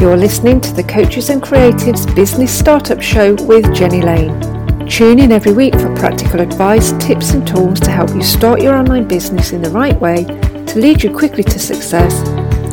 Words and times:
You're 0.00 0.16
listening 0.16 0.60
to 0.60 0.72
the 0.72 0.84
Coaches 0.84 1.28
and 1.28 1.42
Creatives 1.42 2.14
Business 2.14 2.56
Startup 2.56 3.02
Show 3.02 3.34
with 3.46 3.74
Jenny 3.74 4.00
Lane. 4.00 4.86
Tune 4.86 5.18
in 5.18 5.32
every 5.32 5.52
week 5.52 5.74
for 5.74 5.92
practical 5.96 6.40
advice, 6.40 6.92
tips, 7.00 7.32
and 7.32 7.44
tools 7.44 7.80
to 7.80 7.90
help 7.90 8.10
you 8.10 8.22
start 8.22 8.62
your 8.62 8.76
online 8.76 9.08
business 9.08 9.50
in 9.50 9.60
the 9.60 9.70
right 9.70 10.00
way 10.00 10.22
to 10.22 10.78
lead 10.78 11.02
you 11.02 11.12
quickly 11.12 11.42
to 11.42 11.58
success. 11.58 12.16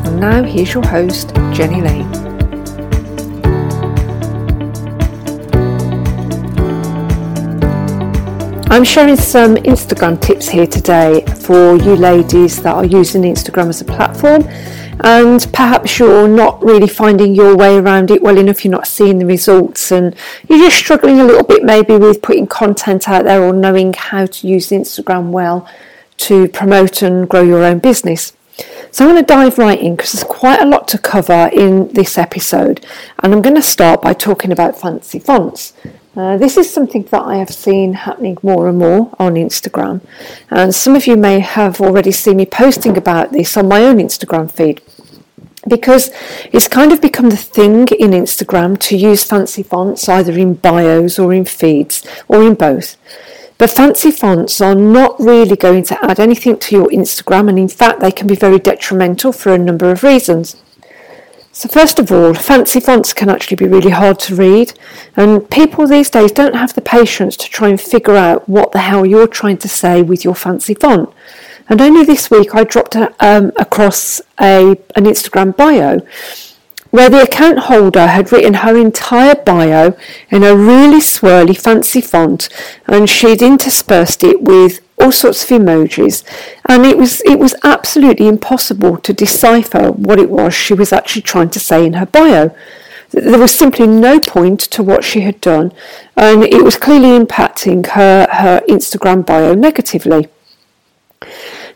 And 0.06 0.20
now, 0.20 0.44
here's 0.44 0.72
your 0.72 0.86
host, 0.86 1.34
Jenny 1.52 1.82
Lane. 1.82 2.06
I'm 8.70 8.84
sharing 8.84 9.16
some 9.16 9.56
Instagram 9.56 10.20
tips 10.20 10.48
here 10.48 10.68
today 10.68 11.24
for 11.40 11.74
you 11.74 11.96
ladies 11.96 12.62
that 12.62 12.76
are 12.76 12.84
using 12.84 13.22
Instagram 13.22 13.68
as 13.68 13.80
a 13.80 13.84
platform 13.84 14.44
and 15.00 15.46
perhaps 15.52 15.98
you're 15.98 16.28
not 16.28 16.62
really 16.62 16.88
finding 16.88 17.34
your 17.34 17.56
way 17.56 17.76
around 17.76 18.10
it 18.10 18.22
well 18.22 18.38
enough, 18.38 18.64
you're 18.64 18.72
not 18.72 18.86
seeing 18.86 19.18
the 19.18 19.26
results, 19.26 19.92
and 19.92 20.14
you're 20.48 20.58
just 20.58 20.76
struggling 20.76 21.20
a 21.20 21.24
little 21.24 21.44
bit 21.44 21.64
maybe 21.64 21.96
with 21.96 22.22
putting 22.22 22.46
content 22.46 23.08
out 23.08 23.24
there 23.24 23.42
or 23.42 23.52
knowing 23.52 23.92
how 23.94 24.26
to 24.26 24.46
use 24.46 24.68
Instagram 24.68 25.30
well 25.30 25.68
to 26.18 26.48
promote 26.48 27.02
and 27.02 27.28
grow 27.28 27.42
your 27.42 27.62
own 27.62 27.78
business. 27.78 28.32
So 28.90 29.04
I'm 29.04 29.12
going 29.12 29.22
to 29.22 29.26
dive 29.26 29.58
right 29.58 29.78
in 29.78 29.96
because 29.96 30.12
there's 30.12 30.24
quite 30.24 30.62
a 30.62 30.66
lot 30.66 30.88
to 30.88 30.98
cover 30.98 31.50
in 31.52 31.88
this 31.88 32.16
episode, 32.16 32.84
and 33.22 33.34
I'm 33.34 33.42
going 33.42 33.56
to 33.56 33.62
start 33.62 34.00
by 34.00 34.14
talking 34.14 34.50
about 34.50 34.80
fancy 34.80 35.18
fonts. 35.18 35.74
Uh, 36.16 36.38
this 36.38 36.56
is 36.56 36.72
something 36.72 37.02
that 37.02 37.22
I 37.22 37.36
have 37.36 37.50
seen 37.50 37.92
happening 37.92 38.38
more 38.42 38.68
and 38.68 38.78
more 38.78 39.14
on 39.18 39.34
Instagram, 39.34 40.00
and 40.50 40.74
some 40.74 40.96
of 40.96 41.06
you 41.06 41.14
may 41.14 41.40
have 41.40 41.78
already 41.78 42.10
seen 42.10 42.38
me 42.38 42.46
posting 42.46 42.96
about 42.96 43.32
this 43.32 43.54
on 43.54 43.68
my 43.68 43.82
own 43.82 43.98
Instagram 43.98 44.50
feed 44.50 44.80
because 45.68 46.10
it's 46.52 46.68
kind 46.68 46.90
of 46.92 47.02
become 47.02 47.28
the 47.28 47.36
thing 47.36 47.88
in 47.88 48.12
Instagram 48.12 48.78
to 48.78 48.96
use 48.96 49.24
fancy 49.24 49.62
fonts 49.62 50.08
either 50.08 50.32
in 50.32 50.54
bios 50.54 51.18
or 51.18 51.34
in 51.34 51.44
feeds 51.44 52.02
or 52.28 52.42
in 52.42 52.54
both. 52.54 52.96
But 53.58 53.70
fancy 53.70 54.10
fonts 54.10 54.58
are 54.62 54.74
not 54.74 55.20
really 55.20 55.56
going 55.56 55.82
to 55.84 56.02
add 56.02 56.18
anything 56.18 56.58
to 56.60 56.74
your 56.74 56.88
Instagram, 56.88 57.50
and 57.50 57.58
in 57.58 57.68
fact, 57.68 58.00
they 58.00 58.12
can 58.12 58.26
be 58.26 58.36
very 58.36 58.58
detrimental 58.58 59.32
for 59.32 59.52
a 59.52 59.58
number 59.58 59.90
of 59.90 60.02
reasons. 60.02 60.56
So, 61.58 61.70
first 61.70 61.98
of 61.98 62.12
all, 62.12 62.34
fancy 62.34 62.80
fonts 62.80 63.14
can 63.14 63.30
actually 63.30 63.56
be 63.56 63.66
really 63.66 63.88
hard 63.88 64.18
to 64.18 64.34
read, 64.34 64.74
and 65.16 65.48
people 65.48 65.86
these 65.86 66.10
days 66.10 66.30
don't 66.30 66.54
have 66.54 66.74
the 66.74 66.82
patience 66.82 67.34
to 67.38 67.48
try 67.48 67.70
and 67.70 67.80
figure 67.80 68.14
out 68.14 68.46
what 68.46 68.72
the 68.72 68.80
hell 68.80 69.06
you're 69.06 69.26
trying 69.26 69.56
to 69.58 69.68
say 69.68 70.02
with 70.02 70.22
your 70.22 70.34
fancy 70.34 70.74
font. 70.74 71.08
And 71.70 71.80
only 71.80 72.04
this 72.04 72.30
week 72.30 72.54
I 72.54 72.64
dropped 72.64 72.94
a, 72.94 73.10
um, 73.20 73.52
across 73.56 74.20
a, 74.38 74.72
an 74.96 75.04
Instagram 75.04 75.56
bio 75.56 76.00
where 76.90 77.08
the 77.08 77.22
account 77.22 77.60
holder 77.60 78.06
had 78.06 78.32
written 78.32 78.52
her 78.52 78.76
entire 78.76 79.36
bio 79.36 79.96
in 80.28 80.42
a 80.42 80.54
really 80.54 81.00
swirly 81.00 81.58
fancy 81.58 82.02
font 82.02 82.50
and 82.86 83.08
she'd 83.08 83.40
interspersed 83.40 84.22
it 84.22 84.42
with 84.42 84.85
all 84.98 85.12
sorts 85.12 85.44
of 85.44 85.50
emojis. 85.50 86.24
And 86.66 86.84
it 86.84 86.96
was 86.96 87.20
it 87.22 87.38
was 87.38 87.54
absolutely 87.62 88.28
impossible 88.28 88.98
to 88.98 89.12
decipher 89.12 89.92
what 89.92 90.18
it 90.18 90.30
was 90.30 90.54
she 90.54 90.74
was 90.74 90.92
actually 90.92 91.22
trying 91.22 91.50
to 91.50 91.60
say 91.60 91.84
in 91.86 91.94
her 91.94 92.06
bio. 92.06 92.54
There 93.10 93.38
was 93.38 93.54
simply 93.54 93.86
no 93.86 94.18
point 94.20 94.60
to 94.60 94.82
what 94.82 95.04
she 95.04 95.20
had 95.20 95.40
done 95.40 95.72
and 96.16 96.42
it 96.42 96.64
was 96.64 96.76
clearly 96.76 97.18
impacting 97.18 97.86
her 97.88 98.26
her 98.32 98.62
Instagram 98.68 99.24
bio 99.24 99.54
negatively. 99.54 100.28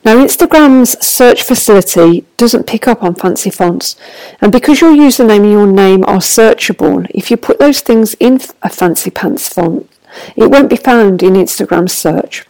Now, 0.03 0.17
Instagram's 0.17 1.05
search 1.05 1.43
facility 1.43 2.25
doesn't 2.39 2.67
pick 2.67 2.89
up 2.89 3.03
on 3.03 3.15
fancy 3.15 3.51
fonts, 3.51 3.97
and 4.41 4.51
because 4.51 4.81
your 4.81 4.93
username 4.93 5.43
and 5.43 5.53
your 5.53 5.67
name 5.67 6.05
are 6.05 6.21
searchable, 6.21 7.07
if 7.11 7.31
you 7.31 7.37
put 7.37 7.59
those 7.59 7.83
things 7.83 8.15
in 8.15 8.41
a 8.63 8.71
fancy 8.71 9.11
pants 9.11 9.53
font, 9.53 9.91
it 10.37 10.51
won't 10.51 10.71
be 10.71 10.77
found 10.77 11.23
in 11.23 11.35
Instagram's 11.35 11.93
search. 11.93 12.47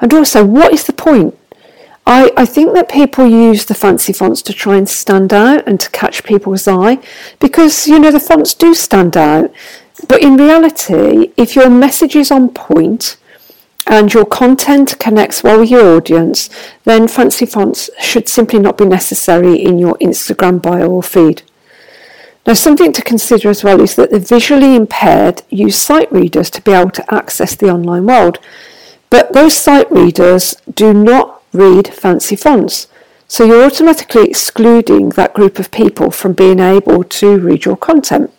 And 0.00 0.12
also, 0.12 0.44
what 0.44 0.72
is 0.72 0.84
the 0.84 0.92
point? 0.92 1.38
I, 2.06 2.32
I 2.36 2.46
think 2.46 2.74
that 2.74 2.88
people 2.88 3.26
use 3.26 3.64
the 3.64 3.74
fancy 3.74 4.12
fonts 4.12 4.42
to 4.42 4.52
try 4.52 4.76
and 4.76 4.88
stand 4.88 5.32
out 5.32 5.66
and 5.68 5.78
to 5.78 5.90
catch 5.90 6.24
people's 6.24 6.66
eye 6.66 6.98
because, 7.38 7.86
you 7.86 7.98
know, 7.98 8.10
the 8.10 8.18
fonts 8.18 8.54
do 8.54 8.74
stand 8.74 9.16
out. 9.16 9.52
But 10.08 10.22
in 10.22 10.36
reality, 10.36 11.32
if 11.36 11.54
your 11.54 11.70
message 11.70 12.16
is 12.16 12.32
on 12.32 12.48
point, 12.48 13.16
and 13.86 14.14
your 14.14 14.24
content 14.24 14.98
connects 14.98 15.42
well 15.42 15.60
with 15.60 15.70
your 15.70 15.96
audience, 15.96 16.48
then 16.84 17.08
fancy 17.08 17.46
fonts 17.46 17.90
should 18.00 18.28
simply 18.28 18.58
not 18.58 18.78
be 18.78 18.84
necessary 18.84 19.56
in 19.56 19.78
your 19.78 19.94
Instagram 19.98 20.62
bio 20.62 20.88
or 20.88 21.02
feed. 21.02 21.42
Now, 22.46 22.54
something 22.54 22.92
to 22.92 23.02
consider 23.02 23.50
as 23.50 23.62
well 23.62 23.80
is 23.80 23.94
that 23.96 24.10
the 24.10 24.18
visually 24.18 24.74
impaired 24.74 25.42
use 25.48 25.76
sight 25.76 26.10
readers 26.12 26.50
to 26.50 26.62
be 26.62 26.72
able 26.72 26.90
to 26.90 27.14
access 27.14 27.54
the 27.54 27.70
online 27.70 28.06
world, 28.06 28.38
but 29.12 29.34
those 29.34 29.54
sight 29.54 29.92
readers 29.92 30.56
do 30.74 30.94
not 30.94 31.42
read 31.52 31.86
fancy 31.88 32.34
fonts. 32.34 32.88
So 33.28 33.44
you're 33.44 33.66
automatically 33.66 34.24
excluding 34.24 35.10
that 35.10 35.34
group 35.34 35.58
of 35.58 35.70
people 35.70 36.10
from 36.10 36.32
being 36.32 36.60
able 36.60 37.04
to 37.04 37.38
read 37.38 37.66
your 37.66 37.76
content. 37.76 38.30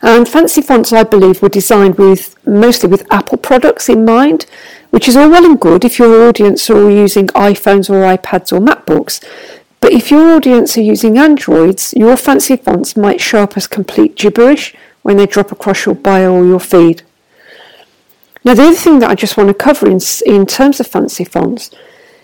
And 0.00 0.28
fancy 0.28 0.62
fonts, 0.62 0.92
I 0.92 1.02
believe, 1.02 1.42
were 1.42 1.48
designed 1.48 1.96
with 1.96 2.36
mostly 2.46 2.88
with 2.88 3.12
Apple 3.12 3.38
products 3.38 3.88
in 3.88 4.04
mind, 4.04 4.46
which 4.90 5.08
is 5.08 5.16
all 5.16 5.28
well 5.28 5.44
and 5.44 5.60
good 5.60 5.84
if 5.84 5.98
your 5.98 6.28
audience 6.28 6.70
are 6.70 6.80
all 6.80 6.88
using 6.88 7.26
iPhones 7.28 7.90
or 7.90 8.16
iPads 8.16 8.52
or 8.52 8.60
MacBooks. 8.60 9.20
But 9.80 9.92
if 9.92 10.12
your 10.12 10.36
audience 10.36 10.78
are 10.78 10.82
using 10.82 11.18
Androids, 11.18 11.92
your 11.96 12.16
fancy 12.16 12.56
fonts 12.56 12.96
might 12.96 13.20
show 13.20 13.42
up 13.42 13.56
as 13.56 13.66
complete 13.66 14.14
gibberish 14.14 14.72
when 15.02 15.16
they 15.16 15.26
drop 15.26 15.50
across 15.50 15.84
your 15.84 15.96
bio 15.96 16.32
or 16.32 16.46
your 16.46 16.60
feed. 16.60 17.02
Now, 18.44 18.54
the 18.54 18.62
other 18.62 18.74
thing 18.74 19.00
that 19.00 19.10
I 19.10 19.14
just 19.14 19.36
want 19.36 19.48
to 19.48 19.54
cover 19.54 19.88
in, 19.88 20.00
in 20.24 20.46
terms 20.46 20.80
of 20.80 20.86
fancy 20.86 21.24
fonts 21.24 21.70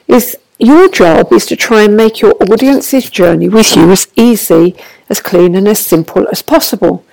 is 0.09 0.37
your 0.59 0.89
job 0.89 1.33
is 1.33 1.45
to 1.47 1.57
try 1.57 1.83
and 1.83 1.97
make 1.97 2.21
your 2.21 2.35
audience's 2.43 3.11
journey 3.11 3.49
with 3.49 3.77
you 3.77 3.91
as 3.91 4.09
easy, 4.17 4.75
as 5.11 5.21
clean, 5.21 5.55
and 5.55 5.69
as 5.69 5.79
simple 5.79 6.27
as 6.33 6.41
possible. 6.41 7.05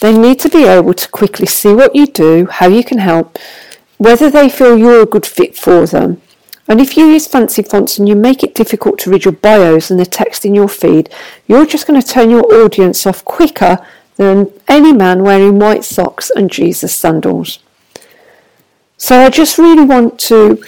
They 0.00 0.16
need 0.16 0.38
to 0.40 0.50
be 0.50 0.64
able 0.64 0.92
to 0.92 1.08
quickly 1.08 1.46
see 1.46 1.72
what 1.72 1.94
you 1.96 2.06
do, 2.06 2.46
how 2.46 2.68
you 2.68 2.84
can 2.84 2.98
help, 2.98 3.38
whether 3.96 4.30
they 4.30 4.50
feel 4.50 4.76
you're 4.76 5.02
a 5.02 5.06
good 5.06 5.24
fit 5.24 5.56
for 5.56 5.86
them. 5.86 6.20
And 6.68 6.80
if 6.80 6.96
you 6.96 7.06
use 7.06 7.26
fancy 7.26 7.62
fonts 7.62 7.98
and 7.98 8.08
you 8.08 8.14
make 8.14 8.42
it 8.42 8.54
difficult 8.54 8.98
to 9.00 9.10
read 9.10 9.24
your 9.24 9.32
bios 9.32 9.90
and 9.90 9.98
the 9.98 10.06
text 10.06 10.44
in 10.44 10.54
your 10.54 10.68
feed, 10.68 11.08
you're 11.46 11.66
just 11.66 11.86
going 11.86 12.00
to 12.00 12.06
turn 12.06 12.30
your 12.30 12.44
audience 12.54 13.06
off 13.06 13.24
quicker 13.24 13.84
than 14.16 14.52
any 14.68 14.92
man 14.92 15.22
wearing 15.22 15.58
white 15.58 15.84
socks 15.84 16.30
and 16.30 16.50
Jesus 16.50 16.94
sandals. 16.94 17.58
So 19.00 19.18
I 19.18 19.30
just 19.30 19.56
really 19.56 19.84
want 19.84 20.20
to 20.28 20.62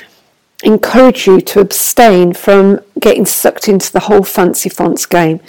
encourage 0.65 1.27
you 1.27 1.43
to 1.43 1.61
abstain 1.61 2.33
from 2.33 2.81
getting 2.99 3.27
sucked 3.27 3.69
into 3.69 3.93
the 3.93 4.01
whole 4.01 4.23
fancy 4.23 4.71
fonts 4.71 5.05
game. 5.05 5.41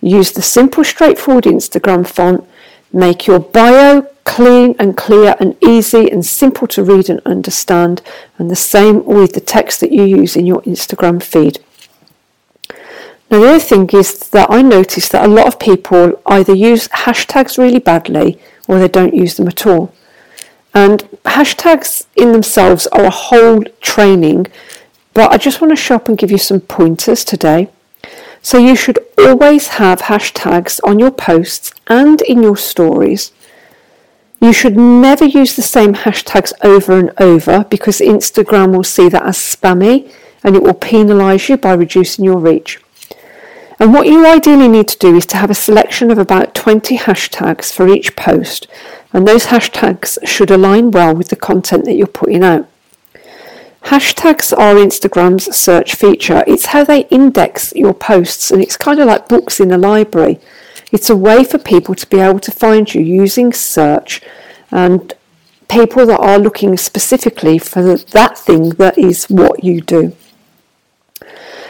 Use 0.00 0.32
the 0.32 0.42
simple, 0.42 0.82
straightforward 0.82 1.44
Instagram 1.44 2.04
font 2.04 2.44
Make 2.92 3.26
your 3.26 3.38
bio 3.38 4.02
clean 4.24 4.74
and 4.78 4.96
clear 4.96 5.34
and 5.40 5.56
easy 5.64 6.10
and 6.10 6.26
simple 6.26 6.66
to 6.68 6.82
read 6.82 7.08
and 7.08 7.20
understand, 7.24 8.02
and 8.38 8.50
the 8.50 8.56
same 8.56 9.04
with 9.04 9.32
the 9.32 9.40
text 9.40 9.80
that 9.80 9.92
you 9.92 10.02
use 10.02 10.36
in 10.36 10.44
your 10.44 10.60
Instagram 10.62 11.22
feed. 11.22 11.60
Now, 13.30 13.40
the 13.40 13.48
other 13.48 13.60
thing 13.60 13.88
is 13.94 14.18
that 14.30 14.50
I 14.50 14.60
notice 14.60 15.08
that 15.08 15.24
a 15.24 15.32
lot 15.32 15.46
of 15.46 15.58
people 15.58 16.20
either 16.26 16.54
use 16.54 16.88
hashtags 16.88 17.56
really 17.56 17.78
badly 17.78 18.38
or 18.68 18.78
they 18.78 18.88
don't 18.88 19.14
use 19.14 19.36
them 19.36 19.48
at 19.48 19.66
all. 19.66 19.94
And 20.74 21.02
hashtags 21.24 22.06
in 22.16 22.32
themselves 22.32 22.86
are 22.88 23.04
a 23.04 23.10
whole 23.10 23.62
training, 23.80 24.46
but 25.14 25.30
I 25.30 25.36
just 25.36 25.60
want 25.60 25.70
to 25.70 25.76
show 25.76 25.96
up 25.96 26.08
and 26.08 26.16
give 26.16 26.30
you 26.30 26.38
some 26.38 26.60
pointers 26.60 27.24
today. 27.24 27.68
So 28.40 28.58
you 28.58 28.74
should 28.74 28.98
always 29.18 29.68
have 29.68 30.02
hashtags 30.02 30.80
on 30.82 30.98
your 30.98 31.12
posts 31.12 31.72
and 31.86 32.20
in 32.22 32.42
your 32.42 32.56
stories. 32.56 33.32
You 34.40 34.52
should 34.52 34.76
never 34.76 35.24
use 35.24 35.54
the 35.54 35.62
same 35.62 35.94
hashtags 35.94 36.52
over 36.64 36.98
and 36.98 37.12
over 37.18 37.64
because 37.70 38.00
Instagram 38.00 38.74
will 38.74 38.82
see 38.82 39.08
that 39.08 39.22
as 39.22 39.36
spammy 39.36 40.12
and 40.42 40.56
it 40.56 40.62
will 40.62 40.74
penalise 40.74 41.48
you 41.48 41.56
by 41.56 41.74
reducing 41.74 42.24
your 42.24 42.38
reach. 42.38 42.80
And 43.78 43.92
what 43.92 44.06
you 44.06 44.26
ideally 44.26 44.68
need 44.68 44.88
to 44.88 44.98
do 44.98 45.16
is 45.16 45.26
to 45.26 45.36
have 45.36 45.50
a 45.50 45.54
selection 45.54 46.10
of 46.10 46.18
about 46.18 46.54
20 46.54 46.98
hashtags 46.98 47.72
for 47.72 47.88
each 47.88 48.16
post, 48.16 48.66
and 49.12 49.26
those 49.26 49.46
hashtags 49.46 50.18
should 50.26 50.50
align 50.50 50.90
well 50.90 51.14
with 51.14 51.28
the 51.28 51.36
content 51.36 51.84
that 51.84 51.94
you're 51.94 52.06
putting 52.06 52.42
out. 52.42 52.68
Hashtags 53.84 54.56
are 54.56 54.74
Instagram's 54.74 55.54
search 55.54 55.94
feature. 55.96 56.44
It's 56.46 56.66
how 56.66 56.84
they 56.84 57.06
index 57.06 57.72
your 57.74 57.94
posts, 57.94 58.50
and 58.50 58.62
it's 58.62 58.76
kind 58.76 59.00
of 59.00 59.06
like 59.06 59.28
books 59.28 59.60
in 59.60 59.72
a 59.72 59.78
library. 59.78 60.38
It's 60.92 61.10
a 61.10 61.16
way 61.16 61.42
for 61.42 61.58
people 61.58 61.94
to 61.96 62.06
be 62.06 62.20
able 62.20 62.40
to 62.40 62.50
find 62.50 62.94
you 62.94 63.02
using 63.02 63.52
search 63.52 64.22
and 64.70 65.12
people 65.68 66.06
that 66.06 66.20
are 66.20 66.38
looking 66.38 66.76
specifically 66.76 67.58
for 67.58 67.96
that 67.96 68.38
thing 68.38 68.70
that 68.70 68.98
is 68.98 69.24
what 69.24 69.64
you 69.64 69.80
do. 69.80 70.14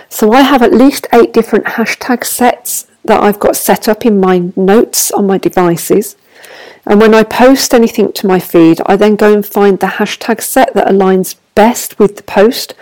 So 0.08 0.32
I 0.32 0.42
have 0.42 0.62
at 0.62 0.74
least 0.74 1.06
eight 1.12 1.32
different 1.32 1.64
hashtag 1.64 2.24
sets 2.24 2.86
that 3.04 3.22
I've 3.22 3.40
got 3.40 3.56
set 3.56 3.88
up 3.88 4.06
in 4.06 4.20
my 4.20 4.50
notes 4.56 5.10
on 5.10 5.26
my 5.26 5.38
devices. 5.38 6.16
And 6.87 7.00
when 7.00 7.14
I 7.14 7.22
post 7.22 7.75
anything 7.75 8.12
to 8.14 8.26
my 8.26 8.40
feed, 8.40 8.81
I 8.87 8.96
then 8.96 9.16
go 9.16 9.32
and 9.32 9.46
find 9.46 9.78
the 9.78 9.87
hashtag 9.87 10.40
set 10.40 10.75
that 10.75 10.88
aligns 10.88 11.37
best 11.54 11.99
with 11.99 12.16
the 12.16 12.22
post. 12.22 12.75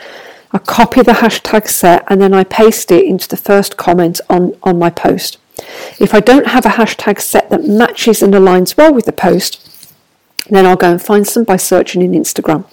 I 0.53 0.59
copy 0.59 1.03
the 1.03 1.13
hashtag 1.13 1.69
set 1.69 2.05
and 2.09 2.21
then 2.21 2.35
I 2.35 2.45
paste 2.45 2.91
it 2.91 3.05
into 3.05 3.29
the 3.29 3.37
first 3.37 3.77
comment 3.77 4.21
on, 4.29 4.57
on 4.63 4.79
my 4.79 4.91
post. 4.91 5.39
If 5.99 6.15
I 6.15 6.21
don't 6.21 6.49
have 6.49 6.65
a 6.65 6.71
hashtag 6.71 7.21
set 7.21 7.51
that 7.51 7.65
matches 7.65 8.23
and 8.23 8.33
aligns 8.33 8.77
well 8.77 8.93
with 8.93 9.05
the 9.05 9.13
post, 9.13 9.95
then 10.49 10.67
I'll 10.67 10.77
go 10.77 10.91
and 10.91 11.03
find 11.03 11.27
some 11.27 11.45
by 11.45 11.57
searching 11.57 12.03
in 12.03 12.13
Instagram. 12.13 12.65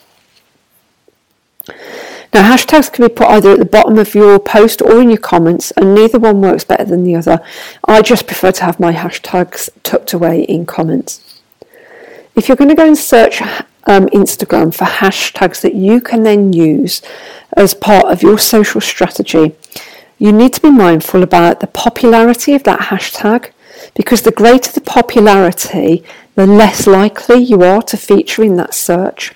Now, 2.38 2.56
hashtags 2.56 2.94
can 2.94 3.08
be 3.08 3.12
put 3.12 3.30
either 3.30 3.54
at 3.54 3.58
the 3.58 3.66
bottom 3.66 3.98
of 3.98 4.14
your 4.14 4.38
post 4.38 4.84
or 4.84 5.02
in 5.02 5.10
your 5.10 5.18
comments, 5.18 5.72
and 5.72 5.96
neither 5.96 6.20
one 6.20 6.40
works 6.40 6.64
better 6.64 6.86
than 6.86 7.04
the 7.04 7.16
other. 7.16 7.42
I 7.86 8.04
just 8.04 8.28
prefer 8.28 8.52
to 8.52 8.64
have 8.64 8.80
my 8.80 8.94
hashtags 8.94 9.72
tucked 9.82 10.14
away 10.14 10.44
in 10.44 10.68
comments. 10.68 11.42
If 12.36 12.48
you're 12.48 12.56
going 12.56 12.70
to 12.70 12.76
go 12.76 12.86
and 12.86 12.96
search 12.96 13.42
um, 13.42 14.06
Instagram 14.10 14.72
for 14.72 14.86
hashtags 14.86 15.62
that 15.62 15.74
you 15.74 16.00
can 16.00 16.22
then 16.22 16.54
use 16.54 17.02
as 17.54 17.74
part 17.74 18.06
of 18.06 18.22
your 18.22 18.38
social 18.38 18.82
strategy, 18.82 19.56
you 20.20 20.32
need 20.32 20.54
to 20.54 20.62
be 20.62 20.70
mindful 20.70 21.24
about 21.24 21.60
the 21.60 21.66
popularity 21.66 22.54
of 22.54 22.62
that 22.66 22.82
hashtag 22.92 23.50
because 23.96 24.22
the 24.22 24.32
greater 24.32 24.72
the 24.72 24.82
popularity, 24.82 26.04
the 26.36 26.46
less 26.46 26.86
likely 26.86 27.38
you 27.40 27.64
are 27.64 27.82
to 27.82 27.98
feature 27.98 28.44
in 28.44 28.58
that 28.58 28.76
search. 28.76 29.34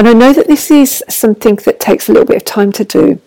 And 0.00 0.08
I 0.08 0.14
know 0.14 0.32
that 0.32 0.46
this 0.46 0.70
is 0.70 1.04
something 1.10 1.56
that 1.56 1.78
takes 1.78 2.08
a 2.08 2.12
little 2.12 2.26
bit 2.26 2.38
of 2.38 2.44
time 2.46 2.72
to 2.72 2.84
do, 2.86 3.20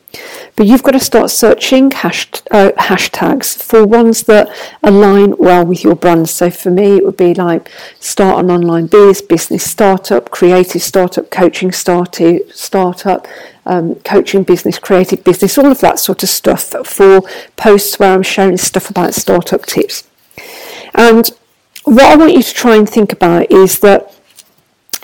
but 0.55 0.65
you've 0.65 0.81
got 0.81 0.93
to 0.93 0.99
start 0.99 1.29
searching 1.29 1.93
uh, 1.93 2.71
hashtags 2.79 3.55
for 3.61 3.85
ones 3.85 4.23
that 4.23 4.49
align 4.81 5.37
well 5.37 5.63
with 5.67 5.83
your 5.83 5.93
brand. 5.93 6.29
So 6.29 6.49
for 6.49 6.71
me, 6.71 6.97
it 6.97 7.05
would 7.05 7.15
be 7.15 7.35
like 7.35 7.69
start 7.99 8.43
an 8.43 8.49
online 8.49 8.87
biz, 8.87 9.21
business 9.21 9.63
startup, 9.63 10.31
creative 10.31 10.81
startup, 10.81 11.29
coaching 11.29 11.71
startup, 11.71 12.41
startup, 12.51 13.27
um, 13.67 13.93
coaching 13.97 14.41
business, 14.41 14.79
creative 14.79 15.23
business, 15.23 15.59
all 15.59 15.71
of 15.71 15.79
that 15.81 15.99
sort 15.99 16.23
of 16.23 16.29
stuff 16.29 16.73
for 16.87 17.21
posts 17.55 17.99
where 17.99 18.15
I'm 18.15 18.23
sharing 18.23 18.57
stuff 18.57 18.89
about 18.89 19.13
startup 19.13 19.67
tips. 19.67 20.07
And 20.95 21.29
what 21.83 22.05
I 22.05 22.15
want 22.15 22.33
you 22.33 22.41
to 22.41 22.53
try 22.53 22.77
and 22.77 22.89
think 22.89 23.13
about 23.13 23.51
is 23.51 23.77
that 23.81 24.12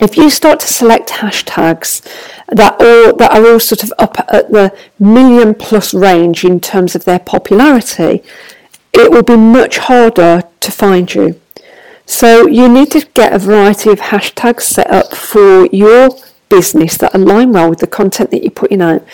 if 0.01 0.17
you 0.17 0.29
start 0.29 0.59
to 0.61 0.67
select 0.67 1.09
hashtags 1.09 2.01
that 2.47 2.73
all 2.79 3.15
that 3.17 3.31
are 3.31 3.45
all 3.51 3.59
sort 3.59 3.83
of 3.83 3.93
up 3.99 4.17
at 4.29 4.51
the 4.51 4.75
million 4.97 5.53
plus 5.53 5.93
range 5.93 6.43
in 6.43 6.59
terms 6.59 6.95
of 6.95 7.05
their 7.05 7.19
popularity, 7.19 8.23
it 8.93 9.11
will 9.11 9.23
be 9.23 9.37
much 9.37 9.77
harder 9.77 10.43
to 10.59 10.71
find 10.71 11.13
you. 11.13 11.39
So 12.05 12.47
you 12.47 12.67
need 12.67 12.91
to 12.91 13.05
get 13.13 13.33
a 13.33 13.39
variety 13.39 13.91
of 13.91 13.99
hashtags 13.99 14.61
set 14.61 14.89
up 14.89 15.15
for 15.15 15.67
your 15.67 16.09
business 16.49 16.97
that 16.97 17.13
align 17.13 17.53
well 17.53 17.69
with 17.69 17.79
the 17.79 17.87
content 17.87 18.31
that 18.31 18.41
you're 18.41 18.51
putting 18.51 18.81
out. 18.81 19.05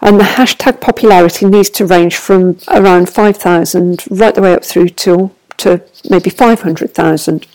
And 0.00 0.18
the 0.18 0.24
hashtag 0.24 0.80
popularity 0.80 1.46
needs 1.46 1.68
to 1.70 1.86
range 1.86 2.16
from 2.16 2.58
around 2.68 3.10
5,000 3.10 4.04
right 4.10 4.34
the 4.34 4.40
way 4.40 4.54
up 4.54 4.64
through 4.64 4.88
to, 4.88 5.30
to 5.58 5.82
maybe 6.08 6.30
500,000. 6.30 7.46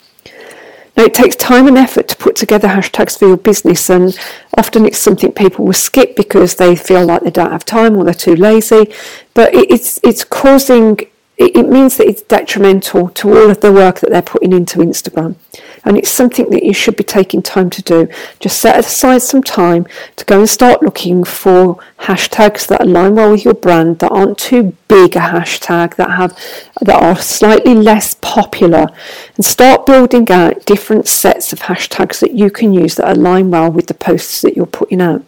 Now, 0.96 1.06
it 1.06 1.14
takes 1.14 1.36
time 1.36 1.68
and 1.68 1.78
effort 1.78 2.08
to 2.10 2.16
put 2.16 2.36
together 2.36 2.68
hashtags 2.68 3.18
for 3.18 3.28
your 3.28 3.38
business, 3.38 3.90
and 3.90 4.18
often 4.58 4.86
it's 4.86 5.00
something 5.00 5.32
people 5.32 5.66
will 5.66 5.74
skip 5.74 6.16
because 6.16 6.56
they 6.56 6.76
feel 6.76 7.06
like 7.06 7.24
they 7.24 7.32
don't 7.32 7.52
have 7.52 7.66
time 7.66 7.98
or 7.98 8.04
they're 8.04 8.14
too 8.14 8.36
lazy. 8.36 8.94
But 9.34 9.54
it's 9.56 10.00
it's 10.04 10.24
causing 10.24 11.00
it 11.38 11.68
means 11.68 11.98
that 11.98 12.08
it's 12.08 12.22
detrimental 12.22 13.10
to 13.10 13.30
all 13.30 13.50
of 13.50 13.62
the 13.62 13.72
work 13.72 14.00
that 14.00 14.12
they're 14.12 14.22
putting 14.22 14.54
into 14.54 14.80
Instagram. 14.80 15.36
And 15.86 15.98
it's 15.98 16.10
something 16.10 16.50
that 16.50 16.64
you 16.64 16.74
should 16.74 16.96
be 16.96 17.04
taking 17.04 17.42
time 17.42 17.70
to 17.72 17.82
do. 17.82 18.08
Just 18.40 18.60
set 18.60 18.80
aside 18.80 19.22
some 19.22 19.44
time 19.44 19.86
to 20.16 20.26
go 20.26 20.40
and 20.40 20.50
start 20.50 20.82
looking 20.82 21.24
for 21.24 21.78
hashtags 22.00 22.68
that 22.68 22.82
align 22.82 23.16
well 23.16 23.32
with 23.32 23.44
your 23.44 23.54
brand, 23.54 24.00
that 24.00 24.12
aren't 24.12 24.38
too 24.38 24.76
big 24.88 25.16
a 25.16 25.20
hashtag, 25.20 25.96
that 25.96 26.12
have 26.12 26.38
that 26.82 27.02
are 27.02 27.18
slightly 27.18 27.74
less 27.74 28.14
popular, 28.16 28.88
and 29.36 29.44
start 29.44 29.86
building 29.86 30.30
out 30.32 30.66
different 30.66 31.08
sets 31.08 31.52
of 31.52 31.60
hashtags 31.62 32.20
that 32.20 32.32
you 32.34 32.50
can 32.50 32.74
use 32.74 32.96
that 32.96 33.18
align 33.18 33.52
well 33.52 33.72
with 33.72 33.88
the 33.88 33.94
posts 33.94 34.42
that 34.42 34.56
you're 34.56 34.66
putting 34.66 35.02
out. 35.02 35.24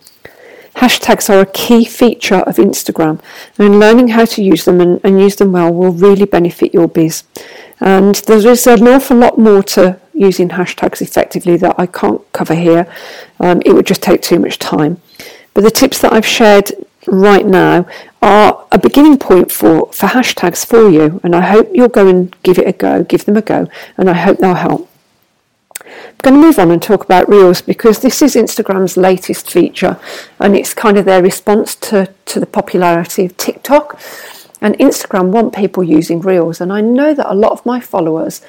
Hashtags 0.76 1.30
are 1.30 1.40
a 1.40 1.46
key 1.46 1.86
feature 1.86 2.36
of 2.36 2.58
Instagram, 2.58 3.22
and 3.58 3.80
learning 3.80 4.10
how 4.10 4.26
to 4.26 4.44
use 4.44 4.66
them 4.66 4.82
and, 4.82 5.00
and 5.04 5.20
use 5.20 5.38
them 5.38 5.54
well 5.54 5.74
will 5.74 5.94
really 5.94 6.26
benefit 6.26 6.74
your 6.74 6.88
biz. 6.88 7.24
And 7.80 8.16
there 8.16 8.46
is 8.48 8.68
an 8.68 8.88
awful 8.88 9.18
lot 9.18 9.38
more 9.38 9.64
to 9.64 10.00
using 10.16 10.50
hashtags 10.50 11.02
effectively 11.02 11.58
that 11.58 11.76
I 11.78 11.86
can't 11.86 12.22
cover 12.32 12.56
here. 12.56 12.88
Um, 13.40 13.62
it 13.66 13.74
would 13.74 13.86
just 13.86 14.02
take 14.02 14.22
too 14.22 14.40
much 14.40 14.58
time. 14.58 15.02
But 15.54 15.64
the 15.64 15.72
tips 15.72 16.00
that 16.02 16.14
I've 16.14 16.26
shared 16.26 16.72
right 17.08 17.46
now 17.46 17.88
are 18.22 18.66
a 18.72 18.80
beginning 18.80 19.18
point 19.18 19.52
for, 19.52 19.92
for 19.94 20.08
hashtags 20.08 20.66
for 20.66 20.90
you, 20.90 21.20
and 21.24 21.36
I 21.36 21.42
hope 21.42 21.70
you'll 21.74 21.90
go 21.90 22.08
and 22.08 22.36
give 22.44 22.58
it 22.58 22.68
a 22.68 22.72
go, 22.72 23.04
give 23.04 23.26
them 23.26 23.38
a 23.38 23.42
go, 23.42 23.68
and 23.98 24.10
I 24.10 24.14
hope 24.14 24.40
they'll 24.40 24.56
help. 24.56 24.90
I'm 25.82 26.32
going 26.32 26.42
to 26.42 26.48
move 26.48 26.58
on 26.58 26.72
and 26.72 26.82
talk 26.82 27.04
about 27.04 27.30
Reels 27.30 27.62
because 27.62 28.00
this 28.00 28.22
is 28.22 28.36
Instagram's 28.36 28.98
latest 28.98 29.52
feature 29.52 30.00
and 30.40 30.56
it's 30.56 30.74
kind 30.74 30.98
of 30.98 31.06
their 31.06 31.22
response 31.22 31.76
to, 31.76 32.12
to 32.26 32.40
the 32.40 32.48
popularity 32.48 33.26
of 33.26 33.38
TikTok. 33.38 34.00
And 34.62 34.76
Instagram 34.80 35.30
want 35.30 35.54
people 35.54 35.84
using 35.84 36.22
Reels. 36.22 36.60
And 36.60 36.74
I 36.74 36.82
know 36.82 37.14
that 37.14 37.32
a 37.32 37.36
lot 37.36 37.52
of 37.52 37.66
my 37.66 37.80
followers 37.80 38.42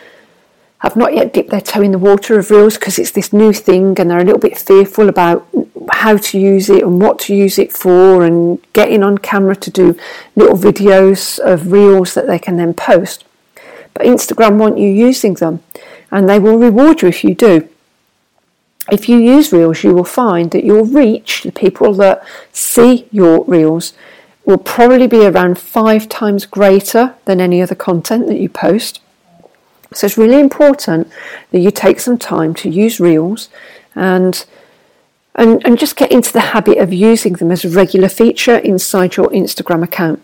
have 0.78 0.96
not 0.96 1.14
yet 1.14 1.32
dipped 1.32 1.50
their 1.50 1.60
toe 1.60 1.82
in 1.82 1.92
the 1.92 1.98
water 1.98 2.38
of 2.38 2.50
Reels 2.50 2.76
because 2.76 2.98
it's 2.98 3.10
this 3.10 3.32
new 3.32 3.52
thing 3.52 3.98
and 3.98 4.10
they're 4.10 4.20
a 4.20 4.24
little 4.24 4.38
bit 4.38 4.58
fearful 4.58 5.08
about 5.08 5.46
how 5.90 6.16
to 6.16 6.38
use 6.38 6.68
it 6.68 6.82
and 6.82 7.00
what 7.00 7.18
to 7.20 7.34
use 7.34 7.58
it 7.58 7.72
for 7.72 8.24
and 8.24 8.60
getting 8.72 9.02
on 9.02 9.18
camera 9.18 9.56
to 9.56 9.70
do 9.70 9.96
little 10.34 10.56
videos 10.56 11.38
of 11.38 11.72
Reels 11.72 12.14
that 12.14 12.26
they 12.26 12.38
can 12.38 12.56
then 12.56 12.74
post. 12.74 13.24
But 13.94 14.06
Instagram 14.06 14.58
want 14.58 14.78
you 14.78 14.88
using 14.88 15.34
them 15.34 15.62
and 16.10 16.28
they 16.28 16.38
will 16.38 16.58
reward 16.58 17.02
you 17.02 17.08
if 17.08 17.24
you 17.24 17.34
do. 17.34 17.68
If 18.92 19.08
you 19.08 19.16
use 19.16 19.52
Reels, 19.52 19.82
you 19.82 19.94
will 19.94 20.04
find 20.04 20.50
that 20.52 20.64
your 20.64 20.84
reach, 20.84 21.42
the 21.42 21.50
people 21.52 21.94
that 21.94 22.24
see 22.52 23.08
your 23.10 23.44
Reels, 23.44 23.94
will 24.44 24.58
probably 24.58 25.08
be 25.08 25.26
around 25.26 25.58
five 25.58 26.08
times 26.08 26.46
greater 26.46 27.16
than 27.24 27.40
any 27.40 27.60
other 27.60 27.74
content 27.74 28.28
that 28.28 28.38
you 28.38 28.48
post. 28.48 29.00
So 29.92 30.06
it's 30.06 30.18
really 30.18 30.40
important 30.40 31.10
that 31.50 31.60
you 31.60 31.70
take 31.70 32.00
some 32.00 32.18
time 32.18 32.54
to 32.54 32.68
use 32.68 33.00
Reels 33.00 33.48
and 33.94 34.44
and, 35.36 35.64
and 35.66 35.78
just 35.78 35.96
get 35.96 36.10
into 36.10 36.32
the 36.32 36.40
habit 36.40 36.78
of 36.78 36.92
using 36.92 37.34
them 37.34 37.52
as 37.52 37.64
a 37.64 37.68
regular 37.68 38.08
feature 38.08 38.56
inside 38.56 39.16
your 39.16 39.28
Instagram 39.28 39.84
account. 39.84 40.22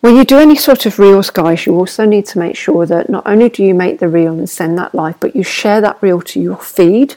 When 0.00 0.16
you 0.16 0.24
do 0.24 0.38
any 0.38 0.56
sort 0.56 0.84
of 0.86 0.98
reels, 0.98 1.30
guys, 1.30 1.64
you 1.64 1.76
also 1.76 2.04
need 2.04 2.26
to 2.26 2.38
make 2.38 2.56
sure 2.56 2.86
that 2.86 3.08
not 3.08 3.24
only 3.24 3.48
do 3.48 3.62
you 3.62 3.74
make 3.74 4.00
the 4.00 4.08
reel 4.08 4.32
and 4.32 4.50
send 4.50 4.76
that 4.78 4.94
live, 4.94 5.20
but 5.20 5.36
you 5.36 5.44
share 5.44 5.80
that 5.80 6.02
reel 6.02 6.20
to 6.22 6.40
your 6.40 6.56
feed. 6.56 7.14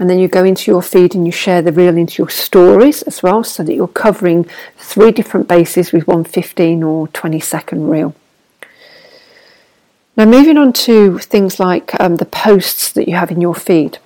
And 0.00 0.08
then 0.08 0.18
you 0.18 0.26
go 0.26 0.42
into 0.42 0.70
your 0.70 0.82
feed 0.82 1.14
and 1.14 1.26
you 1.26 1.30
share 1.30 1.62
the 1.62 1.70
reel 1.70 1.96
into 1.96 2.20
your 2.22 2.30
stories 2.30 3.02
as 3.02 3.22
well, 3.22 3.44
so 3.44 3.62
that 3.62 3.74
you're 3.74 3.86
covering 3.86 4.48
three 4.76 5.12
different 5.12 5.46
bases 5.46 5.92
with 5.92 6.08
one 6.08 6.24
15 6.24 6.82
or 6.82 7.06
20 7.08 7.38
second 7.38 7.88
reel. 7.88 8.14
Now, 10.20 10.26
moving 10.26 10.58
on 10.58 10.74
to 10.74 11.16
things 11.16 11.58
like 11.58 11.98
um, 11.98 12.16
the 12.16 12.26
posts 12.26 12.92
that 12.92 13.08
you 13.08 13.14
have 13.14 13.30
in 13.30 13.40
your 13.40 13.54
feed. 13.54 13.96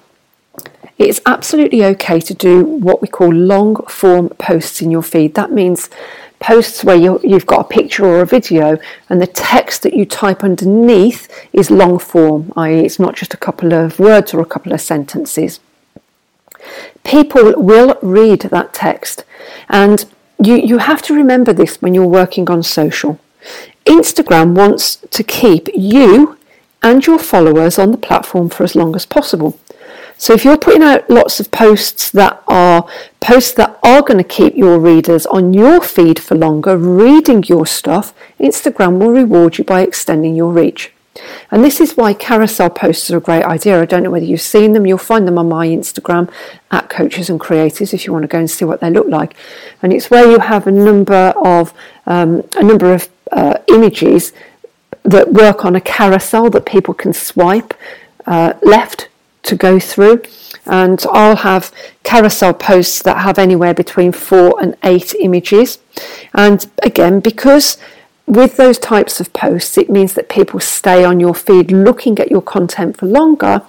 It's 0.97 1.21
absolutely 1.27 1.85
okay 1.87 2.21
to 2.21 2.33
do 2.33 2.65
what 2.65 3.03
we 3.03 3.09
call 3.09 3.33
long 3.33 3.85
form 3.87 4.29
posts 4.29 4.81
in 4.81 4.93
your 4.93 5.03
feed. 5.03 5.35
That 5.35 5.51
means 5.51 5.91
posts 6.39 6.85
where 6.85 6.95
you, 6.95 7.19
you've 7.25 7.47
got 7.47 7.63
a 7.63 7.69
picture 7.69 8.07
or 8.07 8.21
a 8.21 8.27
video 8.27 8.79
and 9.09 9.21
the 9.21 9.27
text 9.27 9.83
that 9.83 9.95
you 9.95 10.07
type 10.07 10.45
underneath 10.45 11.29
is 11.53 11.69
long 11.69 11.99
form, 11.99 12.53
i.e., 12.55 12.85
it's 12.85 13.01
not 13.01 13.17
just 13.17 13.35
a 13.35 13.37
couple 13.37 13.75
of 13.75 13.99
words 13.99 14.33
or 14.33 14.41
a 14.41 14.47
couple 14.47 14.73
of 14.73 14.81
sentences. 14.81 15.59
People 17.03 17.55
will 17.57 17.99
read 18.03 18.43
that 18.43 18.73
text, 18.73 19.25
and 19.69 20.05
you, 20.41 20.55
you 20.55 20.79
have 20.79 21.03
to 21.03 21.13
remember 21.13 21.53
this 21.53 21.83
when 21.83 21.93
you're 21.93 22.07
working 22.07 22.49
on 22.49 22.63
social. 22.63 23.19
Instagram 23.85 24.55
wants 24.55 24.97
to 24.97 25.23
keep 25.23 25.69
you 25.75 26.39
and 26.83 27.07
your 27.07 27.19
followers 27.19 27.79
on 27.79 27.91
the 27.91 27.97
platform 27.97 28.49
for 28.49 28.65
as 28.65 28.75
long 28.75 28.95
as 28.95 29.07
possible. 29.07 29.59
So 30.17 30.33
if 30.33 30.45
you're 30.45 30.59
putting 30.59 30.83
out 30.83 31.11
lots 31.11 31.41
of 31.41 31.51
posts 31.51 32.11
that 32.13 32.43
are 32.47 32.87
posts 33.21 33.53
that 33.55 33.79
are 33.83 34.03
going 34.03 34.19
to 34.19 34.25
keep 34.25 34.55
your 34.55 34.79
readers 34.79 35.27
on 35.27 35.53
your 35.53 35.81
feed 35.81 36.19
for 36.19 36.37
longer, 36.37 36.79
reading 36.79 37.43
your 37.45 37.67
stuff, 37.67 38.15
Instagram 38.39 38.99
will 38.99 39.11
reward 39.11 39.59
you 39.59 39.65
by 39.65 39.83
extending 39.83 40.37
your 40.37 40.53
reach. 40.53 40.93
And 41.51 41.63
this 41.63 41.81
is 41.81 41.97
why 41.97 42.13
carousel 42.15 42.71
posts 42.71 43.11
are 43.11 43.19
a 43.19 43.21
great 43.21 43.45
idea. 43.45 43.81
I 43.81 43.85
don't 43.85 44.03
know 44.03 44.11
whether 44.11 44.25
you've 44.25 44.41
seen 44.41 44.73
them. 44.73 44.87
You'll 44.87 44.99
find 44.99 45.29
them 45.29 45.39
on 45.39 45.49
my 45.49 45.67
Instagram 45.67 46.31
at 46.71 46.91
Coaches 46.91 47.31
and 47.31 47.41
Creatives 47.41 47.95
if 47.95 48.05
you 48.05 48.13
want 48.13 48.23
to 48.23 48.29
go 48.29 48.39
and 48.39 48.51
see 48.51 48.65
what 48.65 48.81
they 48.81 48.91
look 48.91 49.09
like. 49.09 49.35
And 49.83 49.93
it's 49.93 50.11
where 50.11 50.29
you 50.29 50.41
have 50.41 50.67
a 50.67 50.73
number 50.73 51.33
of 51.37 51.73
um, 52.07 52.43
a 52.57 52.63
number 52.63 52.93
of 52.93 53.09
uh, 53.33 53.59
images 53.69 54.33
that 55.03 55.33
work 55.33 55.65
on 55.65 55.77
a 55.77 55.81
carousel 55.81 56.51
that 56.51 56.67
people 56.67 56.95
can 56.95 57.13
swipe 57.13 57.75
uh, 58.27 58.55
left 58.63 59.09
to 59.43 59.55
go 59.55 59.79
through. 59.79 60.23
And 60.67 61.05
I'll 61.11 61.37
have 61.37 61.73
carousel 62.03 62.55
posts 62.55 63.03
that 63.03 63.19
have 63.19 63.39
anywhere 63.39 63.75
between 63.75 64.13
four 64.13 64.61
and 64.63 64.77
eight 64.83 65.15
images. 65.21 65.79
And 66.35 66.67
again, 66.83 67.21
because 67.21 67.77
with 68.27 68.57
those 68.57 68.79
types 68.79 69.21
of 69.21 69.33
posts, 69.35 69.77
it 69.77 69.91
means 69.91 70.15
that 70.15 70.31
people 70.31 70.61
stay 70.61 71.05
on 71.05 71.21
your 71.21 71.35
feed 71.35 71.71
looking 71.71 72.19
at 72.19 72.31
your 72.31 72.41
content 72.41 72.97
for 72.97 73.07
longer. 73.07 73.63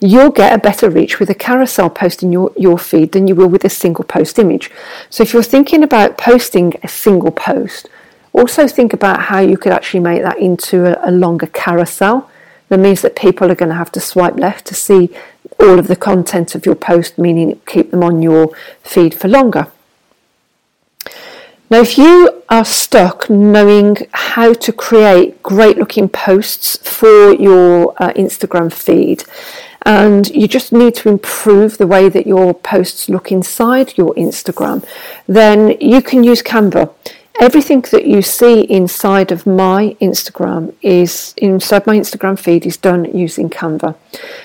You'll 0.00 0.30
get 0.30 0.52
a 0.52 0.58
better 0.58 0.90
reach 0.90 1.20
with 1.20 1.30
a 1.30 1.34
carousel 1.34 1.88
post 1.88 2.24
in 2.24 2.32
your, 2.32 2.50
your 2.56 2.76
feed 2.76 3.12
than 3.12 3.28
you 3.28 3.36
will 3.36 3.46
with 3.46 3.64
a 3.64 3.70
single 3.70 4.02
post 4.02 4.40
image. 4.40 4.68
So 5.10 5.22
if 5.22 5.32
you're 5.32 5.44
thinking 5.44 5.84
about 5.84 6.18
posting 6.18 6.74
a 6.82 6.88
single 6.88 7.30
post, 7.30 7.88
also 8.32 8.66
think 8.66 8.92
about 8.92 9.22
how 9.24 9.40
you 9.40 9.56
could 9.56 9.72
actually 9.72 10.00
make 10.00 10.22
that 10.22 10.38
into 10.38 10.86
a, 10.86 11.10
a 11.10 11.12
longer 11.12 11.46
carousel. 11.46 12.30
That 12.68 12.78
means 12.78 13.02
that 13.02 13.14
people 13.14 13.50
are 13.50 13.54
going 13.54 13.68
to 13.68 13.74
have 13.74 13.92
to 13.92 14.00
swipe 14.00 14.36
left 14.36 14.66
to 14.66 14.74
see 14.74 15.10
all 15.60 15.78
of 15.78 15.88
the 15.88 15.96
content 15.96 16.54
of 16.54 16.64
your 16.64 16.74
post, 16.74 17.18
meaning 17.18 17.60
keep 17.66 17.90
them 17.90 18.02
on 18.02 18.22
your 18.22 18.50
feed 18.82 19.14
for 19.14 19.28
longer. 19.28 19.66
Now, 21.68 21.80
if 21.80 21.96
you 21.96 22.42
are 22.48 22.64
stuck 22.64 23.30
knowing 23.30 23.96
how 24.12 24.52
to 24.52 24.72
create 24.72 25.42
great 25.42 25.78
looking 25.78 26.08
posts 26.08 26.76
for 26.76 27.34
your 27.34 27.94
uh, 27.96 28.12
Instagram 28.12 28.72
feed, 28.72 29.24
and 29.84 30.28
you 30.28 30.46
just 30.46 30.72
need 30.72 30.94
to 30.96 31.08
improve 31.08 31.78
the 31.78 31.86
way 31.86 32.08
that 32.08 32.26
your 32.26 32.54
posts 32.54 33.08
look 33.08 33.32
inside 33.32 33.96
your 33.96 34.14
Instagram, 34.14 34.84
then 35.26 35.76
you 35.80 36.02
can 36.02 36.22
use 36.22 36.42
Canva 36.42 36.92
everything 37.40 37.80
that 37.92 38.06
you 38.06 38.22
see 38.22 38.60
inside 38.62 39.32
of 39.32 39.46
my 39.46 39.96
Instagram 40.00 40.74
is 40.82 41.34
inside 41.36 41.86
my 41.86 41.96
Instagram 41.96 42.38
feed 42.38 42.66
is 42.66 42.76
done 42.76 43.04
using 43.16 43.48
Canva. 43.48 43.96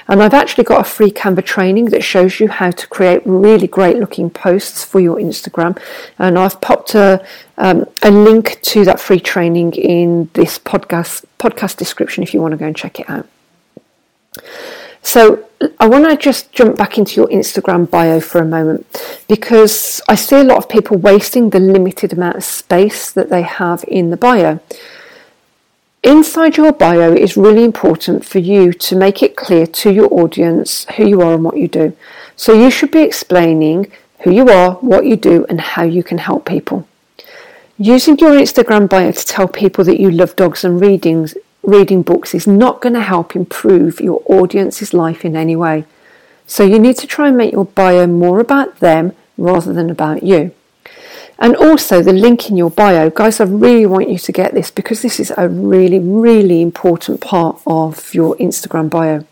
And 0.07 0.23
I've 0.23 0.33
actually 0.33 0.63
got 0.63 0.81
a 0.81 0.89
free 0.89 1.11
Canva 1.11 1.45
training 1.45 1.85
that 1.85 2.03
shows 2.03 2.39
you 2.39 2.47
how 2.47 2.71
to 2.71 2.87
create 2.87 3.21
really 3.25 3.67
great 3.67 3.97
looking 3.97 4.29
posts 4.29 4.83
for 4.83 4.99
your 4.99 5.17
Instagram. 5.17 5.79
And 6.17 6.39
I've 6.39 6.59
popped 6.61 6.95
a, 6.95 7.25
um, 7.57 7.85
a 8.01 8.11
link 8.11 8.59
to 8.63 8.85
that 8.85 8.99
free 8.99 9.19
training 9.19 9.73
in 9.73 10.29
this 10.33 10.57
podcast 10.57 11.25
podcast 11.39 11.77
description 11.77 12.23
if 12.23 12.33
you 12.33 12.41
want 12.41 12.53
to 12.53 12.57
go 12.57 12.65
and 12.65 12.75
check 12.75 12.99
it 12.99 13.09
out. 13.09 13.27
So 15.07 15.45
I 15.79 15.87
want 15.87 16.03
to 16.03 16.17
just 16.17 16.51
jump 16.51 16.75
back 16.77 16.97
into 16.97 17.15
your 17.15 17.29
Instagram 17.29 17.89
bio 17.89 18.19
for 18.19 18.41
a 18.41 18.45
moment 18.45 18.85
because 19.29 20.01
I 20.09 20.15
see 20.15 20.35
a 20.35 20.43
lot 20.43 20.57
of 20.57 20.67
people 20.67 20.97
wasting 20.97 21.49
the 21.49 21.61
limited 21.61 22.11
amount 22.11 22.35
of 22.35 22.43
space 22.43 23.09
that 23.11 23.29
they 23.29 23.43
have 23.43 23.85
in 23.87 24.09
the 24.09 24.17
bio. 24.17 24.59
Inside 26.03 26.57
your 26.57 26.73
bio, 26.73 27.13
is 27.13 27.37
really 27.37 27.63
important 27.63 28.25
for 28.25 28.39
you 28.39 28.73
to 28.73 28.97
make 28.97 29.23
it 29.23 29.37
clear 29.37 29.65
to 29.65 29.93
your 29.93 30.13
audience 30.13 30.85
who 30.97 31.07
you 31.07 31.21
are 31.21 31.35
and 31.35 31.45
what 31.45 31.55
you 31.55 31.69
do. 31.69 31.95
So 32.35 32.51
you 32.51 32.69
should 32.69 32.91
be 32.91 33.01
explaining 33.01 33.89
who 34.23 34.31
you 34.31 34.49
are, 34.49 34.73
what 34.73 35.05
you 35.05 35.15
do, 35.15 35.45
and 35.47 35.61
how 35.61 35.83
you 35.83 36.03
can 36.03 36.17
help 36.17 36.45
people. 36.45 36.85
Using 37.77 38.19
your 38.19 38.31
Instagram 38.31 38.89
bio 38.89 39.13
to 39.13 39.25
tell 39.25 39.47
people 39.47 39.85
that 39.85 40.01
you 40.01 40.11
love 40.11 40.35
dogs 40.35 40.65
and 40.65 40.81
readings 40.81 41.33
reading 41.67 42.01
books 42.01 42.33
is 42.33 42.47
not 42.47 42.81
going 42.81 42.93
to 42.93 43.01
help 43.01 43.35
improve 43.35 43.99
your 43.99 44.23
audience's 44.25 44.93
life 44.93 45.23
in 45.25 45.35
any 45.35 45.55
way. 45.55 45.85
So 46.47 46.63
you 46.63 46.79
need 46.79 46.97
to 46.97 47.07
try 47.07 47.27
and 47.27 47.37
make 47.37 47.51
your 47.51 47.65
bio 47.65 48.07
more 48.07 48.39
about 48.39 48.79
them 48.79 49.11
rather 49.37 49.73
than 49.73 49.89
about 49.89 50.23
you. 50.23 50.51
And 51.37 51.55
also 51.55 52.01
the 52.01 52.13
link 52.13 52.49
in 52.49 52.57
your 52.57 52.71
bio, 52.71 53.09
guys, 53.09 53.39
I 53.39 53.43
really 53.43 53.85
want 53.85 54.09
you 54.09 54.17
to 54.17 54.31
get 54.31 54.53
this 54.53 54.71
because 54.71 55.01
this 55.01 55.19
is 55.19 55.31
a 55.37 55.47
really, 55.47 55.99
really 55.99 56.61
important 56.61 57.21
part 57.21 57.61
of 57.67 58.13
your 58.15 58.35
Instagram 58.37 58.89
bio. 58.89 59.25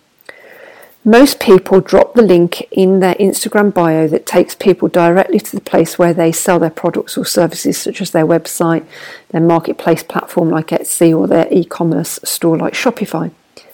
Most 1.07 1.39
people 1.39 1.81
drop 1.81 2.15
the 2.15 2.23
link 2.23 2.67
in 2.71 2.99
their 2.99 3.13
Instagram 3.15 3.71
bio 3.71 4.07
that 4.07 4.25
takes 4.25 4.55
people 4.55 4.87
directly 4.87 5.39
to 5.39 5.55
the 5.55 5.61
place 5.61 5.99
where 5.99 6.15
they 6.15 6.31
sell 6.31 6.57
their 6.57 6.71
products 6.71 7.15
or 7.15 7.23
services, 7.23 7.77
such 7.77 8.01
as 8.01 8.09
their 8.09 8.25
website, 8.25 8.83
their 9.29 9.39
marketplace 9.39 10.01
platform 10.01 10.49
like 10.49 10.69
Etsy, 10.69 11.15
or 11.15 11.27
their 11.27 11.47
e 11.51 11.63
commerce 11.63 12.19
store 12.23 12.57
like 12.57 12.73
Shopify. 12.73 13.29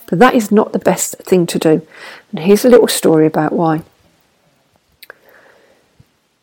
But 0.07 0.19
that 0.19 0.35
is 0.35 0.51
not 0.51 0.73
the 0.73 0.79
best 0.79 1.15
thing 1.19 1.47
to 1.47 1.57
do. 1.57 1.87
And 2.31 2.41
here's 2.41 2.65
a 2.65 2.69
little 2.69 2.89
story 2.89 3.27
about 3.27 3.53
why. 3.53 3.83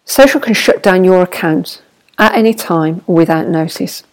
Social 0.06 0.40
can 0.40 0.54
shut 0.54 0.82
down 0.82 1.04
your 1.04 1.20
account 1.20 1.82
at 2.16 2.34
any 2.34 2.54
time 2.54 3.02
without 3.06 3.46
notice. 3.46 4.04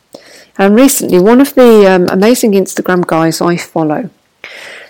And 0.58 0.75
recently, 0.75 1.20
one 1.20 1.39
of 1.39 1.55
the 1.55 1.89
um, 1.89 2.08
amazing 2.10 2.51
Instagram 2.51 3.08
guys 3.08 3.39
I 3.39 3.55
follow 3.55 4.10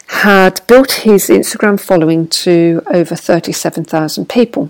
had 0.07 0.61
built 0.67 0.91
his 0.91 1.29
Instagram 1.29 1.79
following 1.79 2.27
to 2.27 2.81
over 2.87 3.15
37,000 3.15 4.29
people. 4.29 4.69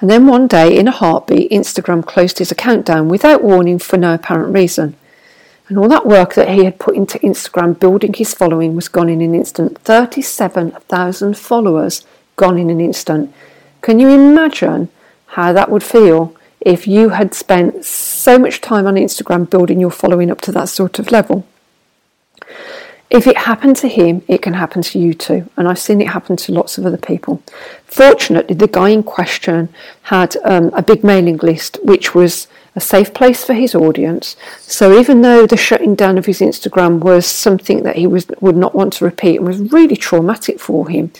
And 0.00 0.08
then 0.08 0.26
one 0.26 0.46
day, 0.46 0.76
in 0.76 0.86
a 0.86 0.92
heartbeat, 0.92 1.50
Instagram 1.50 2.06
closed 2.06 2.38
his 2.38 2.52
account 2.52 2.86
down 2.86 3.08
without 3.08 3.42
warning 3.42 3.78
for 3.80 3.96
no 3.96 4.14
apparent 4.14 4.54
reason. 4.54 4.94
And 5.68 5.76
all 5.76 5.88
that 5.88 6.06
work 6.06 6.34
that 6.34 6.48
he 6.48 6.64
had 6.64 6.78
put 6.78 6.94
into 6.94 7.18
Instagram 7.18 7.78
building 7.78 8.14
his 8.14 8.32
following 8.32 8.76
was 8.76 8.88
gone 8.88 9.08
in 9.08 9.20
an 9.20 9.34
instant. 9.34 9.78
37,000 9.78 11.36
followers 11.36 12.06
gone 12.36 12.58
in 12.58 12.70
an 12.70 12.80
instant. 12.80 13.34
Can 13.82 13.98
you 13.98 14.08
imagine 14.08 14.88
how 15.26 15.52
that 15.52 15.70
would 15.70 15.82
feel 15.82 16.34
if 16.60 16.86
you 16.86 17.10
had 17.10 17.34
spent 17.34 17.84
so 17.84 18.38
much 18.38 18.60
time 18.60 18.86
on 18.86 18.94
Instagram 18.94 19.50
building 19.50 19.80
your 19.80 19.90
following 19.90 20.30
up 20.30 20.40
to 20.42 20.52
that 20.52 20.68
sort 20.68 20.98
of 20.98 21.10
level? 21.10 21.44
If 23.10 23.26
it 23.26 23.38
happened 23.38 23.76
to 23.76 23.88
him, 23.88 24.22
it 24.28 24.42
can 24.42 24.52
happen 24.52 24.82
to 24.82 24.98
you 24.98 25.14
too. 25.14 25.48
And 25.56 25.66
I've 25.66 25.78
seen 25.78 26.02
it 26.02 26.08
happen 26.08 26.36
to 26.36 26.52
lots 26.52 26.76
of 26.76 26.84
other 26.84 26.98
people. 26.98 27.42
Fortunately, 27.86 28.54
the 28.54 28.68
guy 28.68 28.90
in 28.90 29.02
question 29.02 29.70
had 30.02 30.36
um, 30.44 30.70
a 30.74 30.82
big 30.82 31.02
mailing 31.02 31.38
list, 31.38 31.78
which 31.82 32.14
was 32.14 32.48
a 32.76 32.80
safe 32.80 33.14
place 33.14 33.44
for 33.44 33.54
his 33.54 33.74
audience. 33.74 34.36
So 34.60 34.98
even 34.98 35.22
though 35.22 35.46
the 35.46 35.56
shutting 35.56 35.94
down 35.94 36.18
of 36.18 36.26
his 36.26 36.40
Instagram 36.40 37.00
was 37.00 37.26
something 37.26 37.82
that 37.82 37.96
he 37.96 38.06
was, 38.06 38.26
would 38.40 38.56
not 38.56 38.74
want 38.74 38.92
to 38.94 39.06
repeat 39.06 39.38
and 39.38 39.46
was 39.46 39.72
really 39.72 39.96
traumatic 39.96 40.60
for 40.60 40.88
him, 40.88 41.10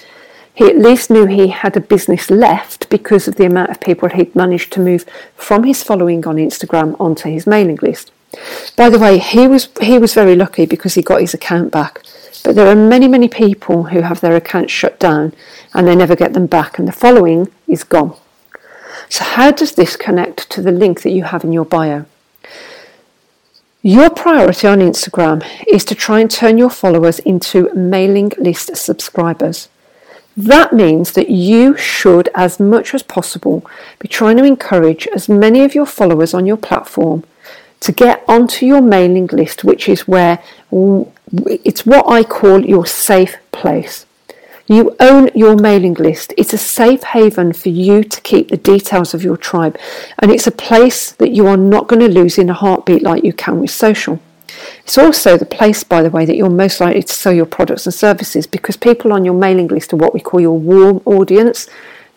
he 0.55 0.67
at 0.67 0.77
least 0.77 1.09
knew 1.09 1.25
he 1.25 1.49
had 1.49 1.77
a 1.77 1.81
business 1.81 2.31
left 2.31 2.91
because 2.91 3.29
of 3.29 3.37
the 3.37 3.47
amount 3.47 3.71
of 3.71 3.81
people 3.81 4.09
he'd 4.09 4.35
managed 4.35 4.73
to 4.73 4.81
move 4.81 5.07
from 5.37 5.65
his 5.65 5.83
following 5.83 6.27
on 6.27 6.37
Instagram 6.37 7.01
onto 7.01 7.31
his 7.31 7.47
mailing 7.47 7.79
list. 7.81 8.13
By 8.77 8.91
the 8.91 8.99
way, 8.99 9.19
he 9.19 9.49
was 9.49 9.69
he 9.81 9.99
was 9.99 10.15
very 10.15 10.37
lucky 10.37 10.67
because 10.67 10.95
he 10.95 11.03
got 11.03 11.21
his 11.21 11.35
account 11.35 11.73
back. 11.73 12.03
But 12.45 12.55
there 12.55 12.69
are 12.69 12.77
many, 12.77 13.09
many 13.09 13.29
people 13.29 13.85
who 13.85 14.03
have 14.03 14.21
their 14.21 14.37
accounts 14.37 14.73
shut 14.73 14.99
down 14.99 15.35
and 15.75 15.87
they 15.87 15.97
never 15.97 16.17
get 16.17 16.33
them 16.33 16.47
back, 16.47 16.79
and 16.79 16.87
the 16.87 16.93
following 16.93 17.49
is 17.67 17.85
gone. 17.85 18.17
So, 19.09 19.25
how 19.25 19.51
does 19.51 19.73
this 19.73 19.97
connect 19.97 20.51
to 20.51 20.63
the 20.63 20.73
link 20.73 21.03
that 21.03 21.11
you 21.11 21.25
have 21.25 21.45
in 21.45 21.53
your 21.53 21.65
bio? 21.65 22.07
Your 23.83 24.11
priority 24.11 24.67
on 24.67 24.81
Instagram 24.81 25.47
is 25.67 25.85
to 25.87 25.95
try 25.95 26.21
and 26.21 26.31
turn 26.31 26.59
your 26.59 26.71
followers 26.71 27.21
into 27.21 27.73
mailing 27.75 28.33
list 28.39 28.77
subscribers. 28.77 29.69
That 30.37 30.73
means 30.73 31.13
that 31.13 31.31
you 31.31 31.77
should, 31.77 32.29
as 32.35 32.61
much 32.61 32.95
as 32.95 33.03
possible, 33.03 33.65
be 33.99 34.09
trying 34.09 34.37
to 34.37 34.45
encourage 34.45 35.09
as 35.09 35.29
many 35.29 35.65
of 35.65 35.75
your 35.75 35.87
followers 35.87 36.35
on 36.35 36.47
your 36.47 36.57
platform 36.57 37.25
to 37.81 37.93
get 37.93 38.25
onto 38.29 38.67
your 38.67 38.83
mailing 38.83 39.27
list, 39.29 39.65
which 39.65 39.89
is 39.89 40.09
where 40.09 40.43
it's 41.33 41.87
what 41.87 42.09
I 42.09 42.25
call 42.25 42.65
your 42.65 42.87
safe 42.87 43.37
place. 43.53 44.07
You 44.67 44.95
own 45.01 45.31
your 45.35 45.57
mailing 45.57 45.95
list. 45.95 46.35
It's 46.37 46.53
a 46.53 46.59
safe 46.59 47.03
haven 47.03 47.55
for 47.55 47.71
you 47.71 48.05
to 48.05 48.21
keep 48.21 48.49
the 48.49 48.59
details 48.59 49.15
of 49.15 49.23
your 49.23 49.39
tribe, 49.39 49.79
and 50.19 50.31
it's 50.31 50.47
a 50.47 50.53
place 50.53 51.13
that 51.13 51.31
you 51.31 51.47
are 51.47 51.57
not 51.57 51.89
going 51.89 52.01
to 52.01 52.09
lose 52.09 52.37
in 52.37 52.51
a 52.51 52.55
heartbeat 52.55 53.03
like 53.03 53.25
you 53.25 53.33
can 53.33 53.61
with 53.61 53.71
social. 53.71 54.21
It's 54.83 54.99
also 54.99 55.37
the 55.37 55.47
place, 55.47 55.85
by 55.85 56.03
the 56.03 56.11
way, 56.11 56.25
that 56.25 56.37
you're 56.37 56.51
most 56.51 56.81
likely 56.81 57.03
to 57.03 57.13
sell 57.13 57.33
your 57.33 57.47
products 57.47 57.87
and 57.87 57.95
services 57.95 58.47
because 58.47 58.77
people 58.77 59.13
on 59.13 59.25
your 59.25 59.35
mailing 59.35 59.69
list 59.69 59.93
are 59.93 59.97
what 59.97 60.15
we 60.15 60.21
call 60.21 60.41
your 60.41 60.59
warm 60.59 61.01
audience. 61.05 61.69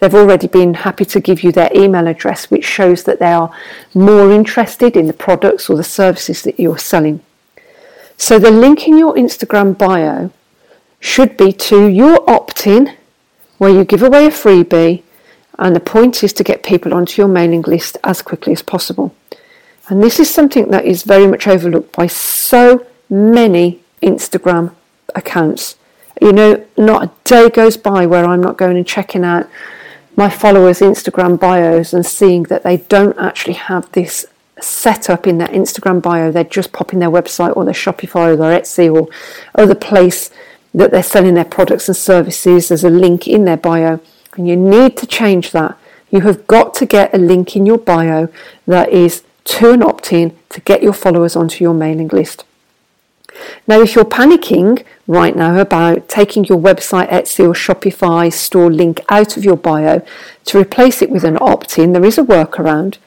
They've 0.01 0.15
already 0.15 0.47
been 0.47 0.73
happy 0.73 1.05
to 1.05 1.19
give 1.19 1.43
you 1.43 1.51
their 1.51 1.69
email 1.75 2.07
address, 2.07 2.49
which 2.49 2.65
shows 2.65 3.03
that 3.03 3.19
they 3.19 3.31
are 3.31 3.53
more 3.93 4.31
interested 4.31 4.97
in 4.97 5.05
the 5.05 5.13
products 5.13 5.69
or 5.69 5.77
the 5.77 5.83
services 5.83 6.41
that 6.41 6.59
you're 6.59 6.79
selling. 6.79 7.21
So 8.17 8.39
the 8.39 8.49
link 8.49 8.87
in 8.87 8.97
your 8.97 9.13
Instagram 9.13 9.77
bio 9.77 10.31
should 10.99 11.37
be 11.37 11.53
to 11.53 11.85
your 11.85 12.27
opt 12.27 12.65
in, 12.65 12.97
where 13.59 13.69
you 13.69 13.85
give 13.85 14.01
away 14.01 14.25
a 14.25 14.31
freebie, 14.31 15.03
and 15.59 15.75
the 15.75 15.79
point 15.79 16.23
is 16.23 16.33
to 16.33 16.43
get 16.43 16.63
people 16.63 16.95
onto 16.95 17.21
your 17.21 17.29
mailing 17.29 17.61
list 17.61 17.99
as 18.03 18.23
quickly 18.23 18.53
as 18.53 18.63
possible. 18.63 19.15
And 19.87 20.01
this 20.01 20.19
is 20.19 20.33
something 20.33 20.71
that 20.71 20.85
is 20.85 21.03
very 21.03 21.27
much 21.27 21.45
overlooked 21.45 21.95
by 21.95 22.07
so 22.07 22.87
many 23.07 23.83
Instagram 24.01 24.73
accounts. 25.13 25.75
You 26.19 26.33
know, 26.33 26.65
not 26.75 27.03
a 27.03 27.11
day 27.23 27.51
goes 27.51 27.77
by 27.77 28.07
where 28.07 28.25
I'm 28.25 28.41
not 28.41 28.57
going 28.57 28.77
and 28.77 28.87
checking 28.87 29.23
out 29.23 29.47
my 30.15 30.29
followers' 30.29 30.79
Instagram 30.79 31.39
bios 31.39 31.93
and 31.93 32.05
seeing 32.05 32.43
that 32.43 32.63
they 32.63 32.77
don't 32.77 33.17
actually 33.17 33.53
have 33.53 33.91
this 33.91 34.25
set 34.59 35.09
up 35.09 35.25
in 35.25 35.37
their 35.37 35.47
Instagram 35.47 36.01
bio. 36.01 36.31
They're 36.31 36.43
just 36.43 36.71
popping 36.71 36.99
their 36.99 37.09
website 37.09 37.55
or 37.55 37.65
their 37.65 37.73
Shopify 37.73 38.33
or 38.33 38.35
their 38.35 38.59
Etsy 38.59 38.93
or 38.93 39.07
other 39.55 39.75
place 39.75 40.29
that 40.73 40.91
they're 40.91 41.03
selling 41.03 41.33
their 41.33 41.45
products 41.45 41.87
and 41.87 41.97
services. 41.97 42.67
There's 42.69 42.83
a 42.83 42.89
link 42.89 43.27
in 43.27 43.45
their 43.45 43.57
bio, 43.57 43.99
and 44.37 44.47
you 44.47 44.55
need 44.55 44.97
to 44.97 45.07
change 45.07 45.51
that. 45.51 45.77
You 46.09 46.21
have 46.21 46.45
got 46.47 46.73
to 46.75 46.85
get 46.85 47.13
a 47.13 47.17
link 47.17 47.55
in 47.55 47.65
your 47.65 47.77
bio 47.77 48.29
that 48.67 48.89
is 48.89 49.23
to 49.45 49.71
an 49.71 49.81
opt 49.81 50.13
in 50.13 50.37
to 50.49 50.61
get 50.61 50.83
your 50.83 50.93
followers 50.93 51.35
onto 51.35 51.63
your 51.63 51.73
mailing 51.73 52.09
list. 52.09 52.43
Now, 53.67 53.81
if 53.81 53.95
you're 53.95 54.05
panicking 54.05 54.83
right 55.07 55.35
now 55.35 55.59
about 55.59 56.09
taking 56.09 56.45
your 56.45 56.57
website, 56.57 57.09
Etsy, 57.09 57.45
or 57.45 57.53
Shopify 57.53 58.31
store 58.31 58.71
link 58.71 58.99
out 59.09 59.37
of 59.37 59.45
your 59.45 59.57
bio 59.57 60.05
to 60.45 60.59
replace 60.59 61.01
it 61.01 61.09
with 61.09 61.23
an 61.23 61.37
opt 61.39 61.77
in, 61.77 61.93
there 61.93 62.05
is 62.05 62.17
a 62.17 62.23
workaround. 62.23 62.97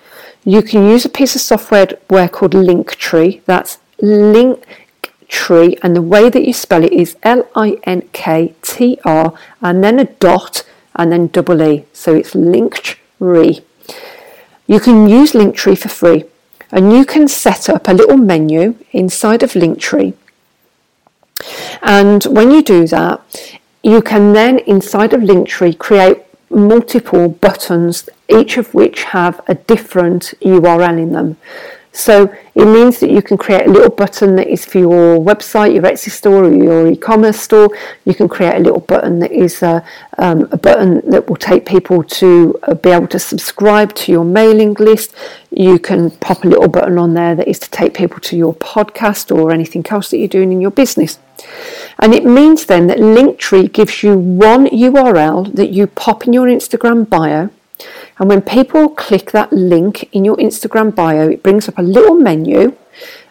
You 0.45 0.62
can 0.62 0.88
use 0.88 1.04
a 1.04 1.09
piece 1.09 1.35
of 1.35 1.40
software 1.40 1.87
called 2.28 2.52
Linktree. 2.52 3.43
That's 3.47 3.78
Linktree, 4.02 5.78
and 5.83 5.97
the 5.97 6.02
way 6.02 6.28
that 6.31 6.45
you 6.47 6.52
spell 6.52 6.85
it 6.85 6.93
is 6.93 7.16
L 7.23 7.49
I 7.54 7.78
N 7.85 8.09
K 8.12 8.54
T 8.62 8.99
R 9.04 9.33
and 9.61 9.83
then 9.83 9.99
a 9.99 10.04
dot 10.04 10.64
and 10.95 11.11
then 11.11 11.28
double 11.28 11.62
E. 11.62 11.87
So 11.93 12.14
it's 12.14 12.35
Linktree. 12.35 13.62
You 14.66 14.81
can 14.81 15.09
use 15.09 15.33
Linktree 15.33 15.78
for 15.78 15.88
free 15.88 16.25
and 16.75 16.93
you 16.93 17.04
can 17.04 17.28
set 17.28 17.69
up 17.69 17.87
a 17.87 17.93
little 17.93 18.16
menu 18.16 18.75
inside 18.90 19.45
of 19.45 19.52
Linktree. 19.52 20.12
And 21.81 22.25
when 22.25 22.50
you 22.50 22.62
do 22.62 22.88
that, 22.88 23.21
you 23.85 24.02
can 24.02 24.33
then 24.33 24.59
inside 24.59 25.12
of 25.12 25.21
Linktree 25.21 25.78
create 25.78 26.23
multiple 26.50 27.28
buttons, 27.28 28.09
each 28.28 28.57
of 28.57 28.75
which 28.75 29.04
have 29.04 29.40
a 29.47 29.54
different 29.54 30.35
URL 30.43 30.99
in 30.99 31.12
them. 31.12 31.37
So 31.94 32.34
it 32.56 32.64
means 32.64 32.98
that 32.98 33.10
you 33.10 33.22
can 33.22 33.38
create 33.38 33.68
a 33.68 33.70
little 33.70 33.88
button 33.88 34.34
that 34.34 34.48
is 34.48 34.64
for 34.64 34.80
your 34.80 35.16
website, 35.16 35.74
your 35.74 35.84
Etsy 35.84 36.10
store, 36.10 36.46
or 36.46 36.52
your 36.52 36.88
e-commerce 36.88 37.38
store. 37.38 37.68
You 38.04 38.16
can 38.16 38.28
create 38.28 38.56
a 38.56 38.58
little 38.58 38.80
button 38.80 39.20
that 39.20 39.30
is 39.30 39.62
a, 39.62 39.66
uh, 39.68 39.80
um, 40.18 40.48
a 40.50 40.56
button 40.56 41.08
that 41.08 41.28
will 41.28 41.36
take 41.36 41.66
people 41.66 42.02
to 42.02 42.58
uh, 42.64 42.74
be 42.74 42.90
able 42.90 43.06
to 43.06 43.20
subscribe 43.20 43.94
to 43.94 44.10
your 44.10 44.24
mailing 44.24 44.74
list. 44.74 45.14
You 45.52 45.78
can 45.78 46.10
pop 46.10 46.44
a 46.44 46.48
little 46.48 46.66
button 46.68 46.98
on 46.98 47.14
there 47.14 47.36
that 47.36 47.46
is 47.46 47.60
to 47.60 47.70
take 47.70 47.94
people 47.94 48.18
to 48.22 48.36
your 48.36 48.54
podcast 48.54 49.34
or 49.34 49.52
anything 49.52 49.86
else 49.88 50.10
that 50.10 50.18
you're 50.18 50.26
doing 50.26 50.50
in 50.50 50.60
your 50.60 50.72
business. 50.72 51.20
And 52.00 52.12
it 52.12 52.24
means 52.24 52.66
then 52.66 52.88
that 52.88 52.98
Linktree 52.98 53.72
gives 53.72 54.02
you 54.02 54.18
one 54.18 54.66
URL 54.66 55.54
that 55.54 55.70
you 55.70 55.86
pop 55.86 56.26
in 56.26 56.32
your 56.32 56.48
Instagram 56.48 57.09
bio 57.09 57.50
and 58.18 58.29
when 58.29 58.42
people 58.42 58.88
click 58.88 59.33
that 59.33 59.53
link 59.53 60.09
in 60.12 60.24
your 60.24 60.37
Instagram 60.37 60.94
bio, 60.94 61.29
it 61.29 61.42
brings 61.42 61.68
up 61.68 61.79
a 61.79 61.83
little 61.83 62.14
menu 62.14 62.77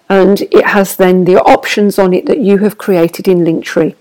and 0.09 0.41
it 0.41 0.65
has 0.65 0.95
then 0.97 1.23
the 1.23 1.37
options 1.37 1.97
on 1.97 2.13
it 2.13 2.25
that 2.25 2.39
you 2.39 2.59
have 2.59 2.77
created 2.77 3.27
in 3.27 3.39
Linktree. 3.39 3.95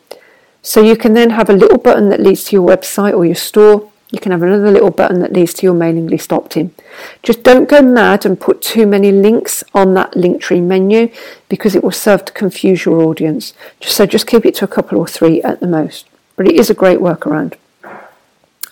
So 0.61 0.83
you 0.83 0.97
can 0.97 1.15
then 1.15 1.31
have 1.31 1.49
a 1.49 1.55
little 1.55 1.79
button 1.79 2.09
that 2.11 2.21
leads 2.21 2.45
to 2.45 2.57
your 2.57 2.69
website 2.69 3.15
or 3.15 3.25
your 3.25 3.35
store. 3.35 3.91
You 4.11 4.21
can 4.21 4.33
have 4.33 4.43
another 4.43 4.71
little 4.71 4.91
button 4.91 5.21
that 5.21 5.33
leads 5.33 5.55
to 5.55 5.67
your 5.67 5.75
mailing 5.75 6.07
list 6.07 6.33
opt 6.33 6.57
in. 6.57 6.75
Just 7.23 7.43
don't 7.43 7.69
go 7.69 7.81
mad 7.81 8.27
and 8.27 8.39
put 8.39 8.61
too 8.61 8.87
many 8.87 9.11
links 9.11 9.65
on 9.75 9.95
that 9.95 10.13
Linktree 10.13 10.63
menu 10.63 11.11
because 11.49 11.75
it 11.75 11.83
will 11.83 11.93
serve 11.93 12.25
to 12.27 12.33
confuse 12.33 12.85
your 12.85 13.01
audience. 13.01 13.55
So 13.81 14.05
just 14.05 14.27
keep 14.27 14.45
it 14.45 14.57
to 14.57 14.67
a 14.67 14.69
couple 14.69 14.99
or 14.99 15.07
three 15.07 15.41
at 15.43 15.61
the 15.61 15.67
most. 15.67 16.07
But 16.37 16.49
it 16.49 16.57
is 16.57 16.69
a 16.69 16.75
great 16.75 16.99
workaround. 16.99 17.55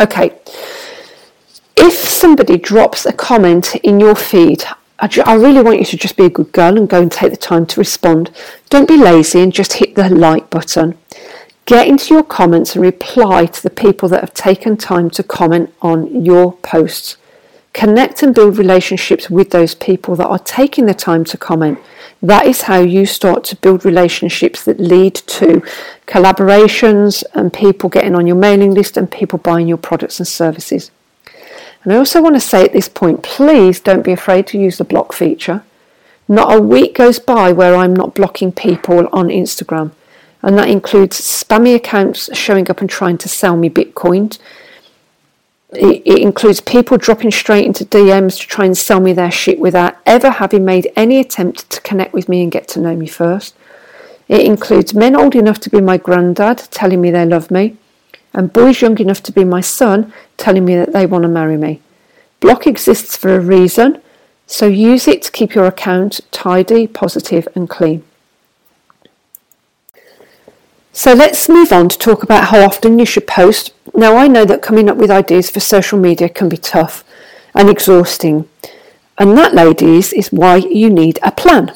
Okay, 0.01 0.39
if 1.81 1.95
somebody 1.95 2.59
drops 2.59 3.07
a 3.07 3.13
comment 3.13 3.75
in 3.77 4.01
your 4.01 4.15
feed, 4.15 4.65
I, 4.99 5.09
ju- 5.09 5.23
I 5.25 5.35
really 5.35 5.63
want 5.63 5.79
you 5.79 5.87
to 5.87 5.97
just 5.97 6.17
be 6.17 6.27
a 6.27 6.31
good 6.31 6.53
girl 6.53 6.77
and 6.77 6.89
go 6.89 7.01
and 7.01 7.11
take 7.11 7.31
the 7.31 7.39
time 7.39 7.65
to 7.67 7.81
respond. 7.81 8.31
Don't 8.69 8.87
be 8.87 8.99
lazy 8.99 9.41
and 9.41 9.53
just 9.53 9.75
hit 9.75 9.95
the 9.95 10.11
like 10.11 10.51
button. 10.51 10.99
Get 11.65 11.89
into 11.89 12.13
your 12.13 12.23
comments 12.23 12.75
and 12.75 12.85
reply 12.85 13.47
to 13.47 13.63
the 13.63 13.71
people 13.71 14.11
that 14.11 14.21
have 14.21 14.35
taken 14.35 14.77
time 14.77 15.09
to 15.11 15.23
comment 15.23 15.73
on 15.81 16.23
your 16.25 16.53
posts. 16.59 17.17
Connect 17.73 18.23
and 18.23 18.35
build 18.35 18.59
relationships 18.59 19.31
with 19.31 19.51
those 19.51 19.75
people 19.75 20.17
that 20.17 20.27
are 20.27 20.41
taking 20.41 20.87
the 20.87 20.95
time 20.95 21.25
to 21.25 21.39
comment. 21.39 21.79
That 22.21 22.45
is 22.47 22.63
how 22.63 22.81
you 22.81 23.07
start 23.07 23.45
to 23.45 23.57
build 23.57 23.87
relationships 23.87 24.65
that 24.65 24.81
lead 24.81 25.15
to 25.15 25.63
collaborations 26.07 27.25
and 27.33 27.53
people 27.53 27.89
getting 27.89 28.15
on 28.15 28.27
your 28.27 28.37
mailing 28.37 28.75
list 28.75 28.99
and 28.99 29.11
people 29.11 29.39
buying 29.39 29.69
your 29.69 29.79
products 29.79 30.19
and 30.19 30.29
services. 30.29 30.91
And 31.83 31.93
I 31.93 31.97
also 31.97 32.21
want 32.21 32.37
to 32.37 32.41
say 32.41 32.65
at 32.65 32.73
this 32.73 32.89
point, 32.89 33.23
please 33.23 33.81
don't 33.81 34.05
be 34.05 34.13
afraid 34.13 34.47
to 34.49 34.59
use 34.59 34.79
the 34.79 34.85
block 34.85 35.13
feature. 35.13 35.63
Not 36.29 36.55
a 36.55 36.61
week 36.61 36.95
goes 36.95 37.19
by 37.19 37.53
where 37.53 37.75
I'm 37.75 37.95
not 37.95 38.15
blocking 38.15 38.53
people 38.53 39.09
on 39.13 39.29
Instagram. 39.29 39.93
And 40.43 40.57
that 40.59 40.69
includes 40.69 41.21
spammy 41.21 41.75
accounts 41.75 42.35
showing 42.37 42.71
up 42.71 42.81
and 42.81 42.89
trying 42.89 43.19
to 43.19 43.29
sell 43.29 43.57
me 43.57 43.71
Bitcoin. 43.71 44.39
It, 45.71 46.03
it 46.05 46.19
includes 46.19 46.61
people 46.61 46.99
dropping 46.99 47.31
straight 47.31 47.67
into 47.67 47.85
DMs 47.85 48.39
to 48.41 48.47
try 48.47 48.65
and 48.67 48.77
sell 48.77 49.01
me 49.01 49.13
their 49.13 49.31
shit 49.31 49.59
without 49.59 49.97
ever 50.05 50.31
having 50.31 50.65
made 50.65 50.93
any 50.97 51.19
attempt 51.19 51.71
to 51.71 51.81
connect 51.81 52.13
with 52.13 52.29
me 52.29 52.43
and 52.43 52.53
get 52.53 52.69
to 52.69 52.81
know 52.81 52.95
me 52.95 53.07
first. 53.07 53.55
It 54.29 54.43
includes 54.43 54.95
men 54.95 55.17
old 55.17 55.35
enough 55.35 55.59
to 55.61 55.71
be 55.71 55.81
my 55.81 55.97
granddad 55.97 56.59
telling 56.71 57.01
me 57.01 57.11
they 57.11 57.25
love 57.25 57.51
me 57.51 57.77
and 58.33 58.53
boys 58.53 58.81
young 58.81 58.99
enough 58.99 59.23
to 59.25 59.33
be 59.33 59.45
my 59.45 59.61
son 59.61 60.13
telling 60.37 60.65
me 60.65 60.75
that 60.77 60.93
they 60.93 61.07
want 61.07 61.23
to 61.23 61.29
marry 61.29 61.57
me. 61.57 61.81
Block 62.41 62.67
exists 62.67 63.17
for 63.17 63.35
a 63.35 63.41
reason, 63.41 64.01
so 64.47 64.67
use 64.67 65.07
it 65.07 65.23
to 65.23 65.33
keep 65.33 65.55
your 65.55 65.67
account 65.67 66.21
tidy, 66.31 66.87
positive, 66.87 67.47
and 67.55 67.69
clean. 67.69 68.03
So 70.93 71.13
let's 71.13 71.49
move 71.49 71.73
on 71.73 71.89
to 71.89 71.99
talk 71.99 72.23
about 72.23 72.49
how 72.49 72.61
often 72.61 72.99
you 72.99 73.07
should 73.07 73.27
post. 73.27 73.73
Now, 73.95 74.17
I 74.17 74.27
know 74.27 74.45
that 74.45 74.63
coming 74.63 74.89
up 74.89 74.97
with 74.97 75.11
ideas 75.11 75.51
for 75.51 75.61
social 75.61 75.99
media 75.99 76.29
can 76.29 76.49
be 76.49 76.57
tough 76.57 77.05
and 77.55 77.69
exhausting, 77.69 78.49
and 79.19 79.37
that, 79.37 79.55
ladies, 79.55 80.13
is 80.13 80.33
why 80.33 80.57
you 80.57 80.91
need 80.91 81.19
a 81.23 81.31
plan. 81.31 81.75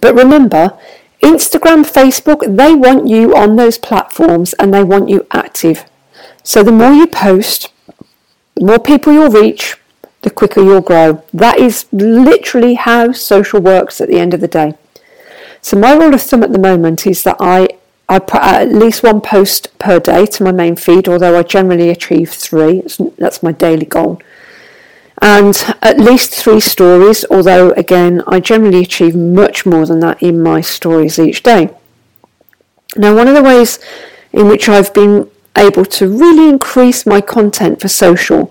But 0.00 0.14
remember, 0.14 0.78
Instagram, 1.22 1.84
Facebook, 1.84 2.56
they 2.56 2.74
want 2.74 3.06
you 3.06 3.34
on 3.34 3.56
those 3.56 3.78
platforms 3.78 4.52
and 4.54 4.74
they 4.74 4.82
want 4.82 5.08
you 5.08 5.26
active. 5.30 5.84
So 6.42 6.62
the 6.62 6.72
more 6.72 6.92
you 6.92 7.06
post, 7.06 7.72
the 8.56 8.64
more 8.64 8.78
people 8.78 9.12
you'll 9.12 9.30
reach, 9.30 9.76
the 10.22 10.30
quicker 10.30 10.60
you'll 10.60 10.80
grow. 10.80 11.22
That 11.32 11.58
is 11.58 11.86
literally 11.92 12.74
how 12.74 13.12
social 13.12 13.60
works 13.60 14.00
at 14.00 14.08
the 14.08 14.18
end 14.18 14.34
of 14.34 14.40
the 14.40 14.48
day. 14.48 14.74
So 15.60 15.78
my 15.78 15.94
rule 15.94 16.14
of 16.14 16.22
thumb 16.22 16.42
at 16.42 16.52
the 16.52 16.58
moment 16.58 17.06
is 17.06 17.22
that 17.22 17.36
I 17.40 17.68
I 18.08 18.18
put 18.18 18.42
at 18.42 18.72
least 18.72 19.02
one 19.02 19.20
post 19.20 19.78
per 19.78 19.98
day 19.98 20.26
to 20.26 20.44
my 20.44 20.52
main 20.52 20.76
feed, 20.76 21.08
although 21.08 21.38
I 21.38 21.44
generally 21.44 21.88
achieve 21.88 22.30
three. 22.30 22.82
That's 23.16 23.42
my 23.42 23.52
daily 23.52 23.86
goal 23.86 24.20
and 25.20 25.76
at 25.82 25.98
least 25.98 26.34
three 26.34 26.60
stories, 26.60 27.24
although 27.30 27.70
again, 27.72 28.22
I 28.26 28.40
generally 28.40 28.80
achieve 28.80 29.14
much 29.14 29.66
more 29.66 29.86
than 29.86 30.00
that 30.00 30.22
in 30.22 30.42
my 30.42 30.60
stories 30.60 31.18
each 31.18 31.42
day. 31.42 31.70
Now, 32.96 33.14
one 33.14 33.28
of 33.28 33.34
the 33.34 33.42
ways 33.42 33.78
in 34.32 34.48
which 34.48 34.68
I've 34.68 34.92
been 34.92 35.30
able 35.56 35.84
to 35.84 36.08
really 36.08 36.48
increase 36.48 37.04
my 37.04 37.20
content 37.20 37.80
for 37.80 37.88
social 37.88 38.50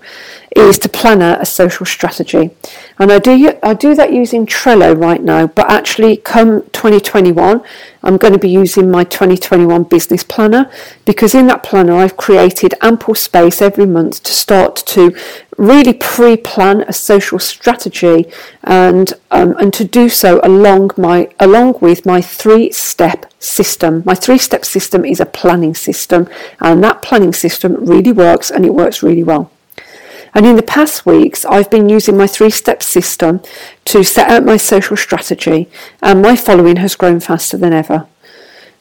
is 0.56 0.78
to 0.78 0.88
plan 0.88 1.22
out 1.22 1.40
a 1.40 1.46
social 1.46 1.86
strategy. 1.86 2.50
And 2.98 3.10
I 3.10 3.18
do, 3.18 3.58
I 3.62 3.74
do 3.74 3.94
that 3.94 4.12
using 4.12 4.46
Trello 4.46 4.98
right 4.98 5.22
now, 5.22 5.46
but 5.46 5.70
actually, 5.70 6.18
come 6.18 6.62
2021, 6.72 7.62
I'm 8.02 8.16
going 8.16 8.32
to 8.32 8.38
be 8.38 8.50
using 8.50 8.90
my 8.90 9.04
2021 9.04 9.84
business 9.84 10.22
planner 10.22 10.70
because 11.04 11.34
in 11.34 11.46
that 11.46 11.62
planner, 11.62 11.94
I've 11.94 12.16
created 12.16 12.74
ample 12.82 13.14
space 13.14 13.62
every 13.62 13.86
month 13.86 14.22
to 14.24 14.32
start 14.32 14.76
to 14.76 15.16
really 15.56 15.92
pre-plan 15.92 16.82
a 16.82 16.92
social 16.92 17.38
strategy 17.38 18.26
and 18.64 19.12
um, 19.30 19.54
and 19.58 19.72
to 19.74 19.84
do 19.84 20.08
so 20.08 20.40
along 20.42 20.90
my 20.96 21.28
along 21.38 21.78
with 21.80 22.04
my 22.04 22.20
three-step 22.20 23.32
system. 23.38 24.02
My 24.04 24.14
three-step 24.14 24.64
system 24.64 25.04
is 25.04 25.20
a 25.20 25.26
planning 25.26 25.74
system, 25.74 26.28
and 26.60 26.82
that 26.82 27.02
planning 27.02 27.32
system 27.32 27.84
really 27.84 28.12
works 28.12 28.50
and 28.50 28.64
it 28.64 28.74
works 28.74 29.02
really 29.02 29.22
well. 29.22 29.50
And 30.34 30.46
in 30.46 30.56
the 30.56 30.62
past 30.62 31.04
weeks, 31.04 31.44
I've 31.44 31.70
been 31.70 31.88
using 31.88 32.16
my 32.16 32.26
three 32.26 32.50
step 32.50 32.82
system 32.82 33.42
to 33.86 34.02
set 34.02 34.30
out 34.30 34.44
my 34.44 34.56
social 34.56 34.96
strategy, 34.96 35.68
and 36.02 36.22
my 36.22 36.36
following 36.36 36.76
has 36.76 36.96
grown 36.96 37.20
faster 37.20 37.56
than 37.56 37.72
ever. 37.72 38.06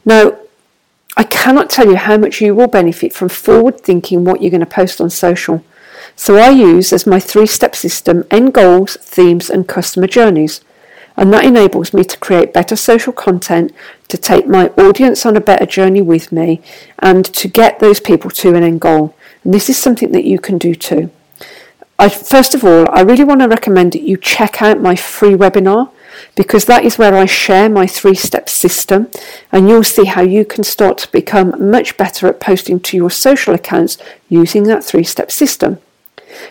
Now, 0.06 0.38
I 1.18 1.24
cannot 1.24 1.70
tell 1.70 1.88
you 1.88 1.98
how 1.98 2.18
much 2.18 2.40
you 2.40 2.56
will 2.56 2.68
benefit 2.68 3.14
from 3.14 3.30
forward 3.30 3.82
thinking 3.82 4.24
what 4.24 4.42
you're 4.42 4.52
going 4.52 4.62
to 4.62 4.66
post 4.66 5.02
on 5.02 5.10
social. 5.10 5.64
So 6.16 6.38
I 6.38 6.50
use 6.50 6.94
as 6.94 7.06
my 7.06 7.20
three 7.20 7.48
step 7.48 7.76
system 7.76 8.24
end 8.32 8.54
goals, 8.54 8.96
themes, 9.02 9.50
and 9.50 9.68
customer 9.68 10.08
journeys. 10.08 10.62
And 11.18 11.34
that 11.34 11.44
enables 11.44 11.94
me 11.94 12.06
to 12.06 12.18
create 12.18 12.54
better 12.54 12.78
social 12.78 13.12
content, 13.12 13.74
to 14.08 14.18
take 14.18 14.48
my 14.48 14.68
audience 14.70 15.26
on 15.26 15.36
a 15.36 15.42
better 15.42 15.66
journey 15.66 16.02
with 16.02 16.32
me, 16.32 16.62
and 17.00 17.26
to 17.26 17.50
get 17.50 17.80
those 17.80 18.00
people 18.00 18.32
to 18.32 18.56
an 18.56 18.64
end 18.64 18.80
goal. 18.80 19.14
And 19.44 19.54
this 19.54 19.70
is 19.70 19.78
something 19.78 20.14
that 20.14 20.24
you 20.24 20.40
can 20.40 20.58
do 20.58 20.74
too. 20.74 21.12
I, 22.02 22.10
first 22.10 22.56
of 22.56 22.64
all, 22.64 22.88
I 22.90 23.02
really 23.02 23.24
want 23.24 23.42
to 23.42 23.48
recommend 23.48 23.92
that 23.92 24.02
you 24.02 24.18
check 24.18 24.60
out 24.60 24.82
my 24.82 24.96
free 24.96 25.36
webinar 25.36 25.92
because 26.34 26.66
that 26.66 26.84
is 26.84 26.98
where 26.98 27.14
I 27.14 27.28
share 27.28 27.70
my 27.70 27.86
three 27.86 28.16
step 28.16 28.50
system 28.50 29.12
and 29.52 29.70
you'll 29.70 29.84
see 29.84 30.06
how 30.06 30.24
you 30.24 30.44
can 30.44 30.64
start 30.64 30.98
to 30.98 31.12
become 31.12 31.70
much 31.70 31.98
better 31.98 32.26
at 32.26 32.40
posting 32.40 32.80
to 32.80 32.98
your 32.98 33.12
social 33.12 33.54
accounts 33.54 34.00
using 34.30 34.64
that 34.64 34.84
three 34.84 35.04
step 35.04 35.30
system. 35.30 35.78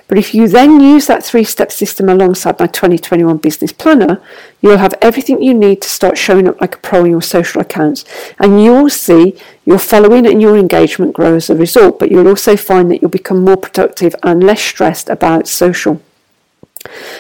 But 0.09 0.19
if 0.19 0.35
you 0.35 0.49
then 0.49 0.81
use 0.81 1.07
that 1.07 1.25
three 1.25 1.45
step 1.45 1.73
system 1.73 2.09
alongside 2.09 2.59
my 2.59 2.67
2021 2.67 3.39
business 3.39 3.73
planner, 3.73 4.23
you'll 4.61 4.79
have 4.79 4.95
everything 5.01 5.43
you 5.43 5.55
need 5.55 5.83
to 5.83 5.89
start 5.89 6.19
showing 6.19 6.49
up 6.49 6.61
like 6.61 6.77
a 6.77 6.79
pro 6.79 7.05
in 7.05 7.11
your 7.13 7.23
social 7.23 7.61
accounts. 7.61 8.05
And 8.39 8.63
you'll 8.63 8.91
see 8.91 9.39
your 9.65 9.79
following 9.79 10.27
and 10.27 10.43
your 10.43 10.57
engagement 10.57 11.15
grow 11.15 11.35
as 11.37 11.51
a 11.51 11.55
result, 11.55 11.99
but 11.99 12.11
you'll 12.11 12.29
also 12.29 12.57
find 12.57 12.91
that 12.91 13.01
you'll 13.01 13.11
become 13.11 13.45
more 13.45 13.57
productive 13.57 14.15
and 14.23 14.43
less 14.43 14.61
stressed 14.63 15.09
about 15.09 15.49
social. 15.49 16.01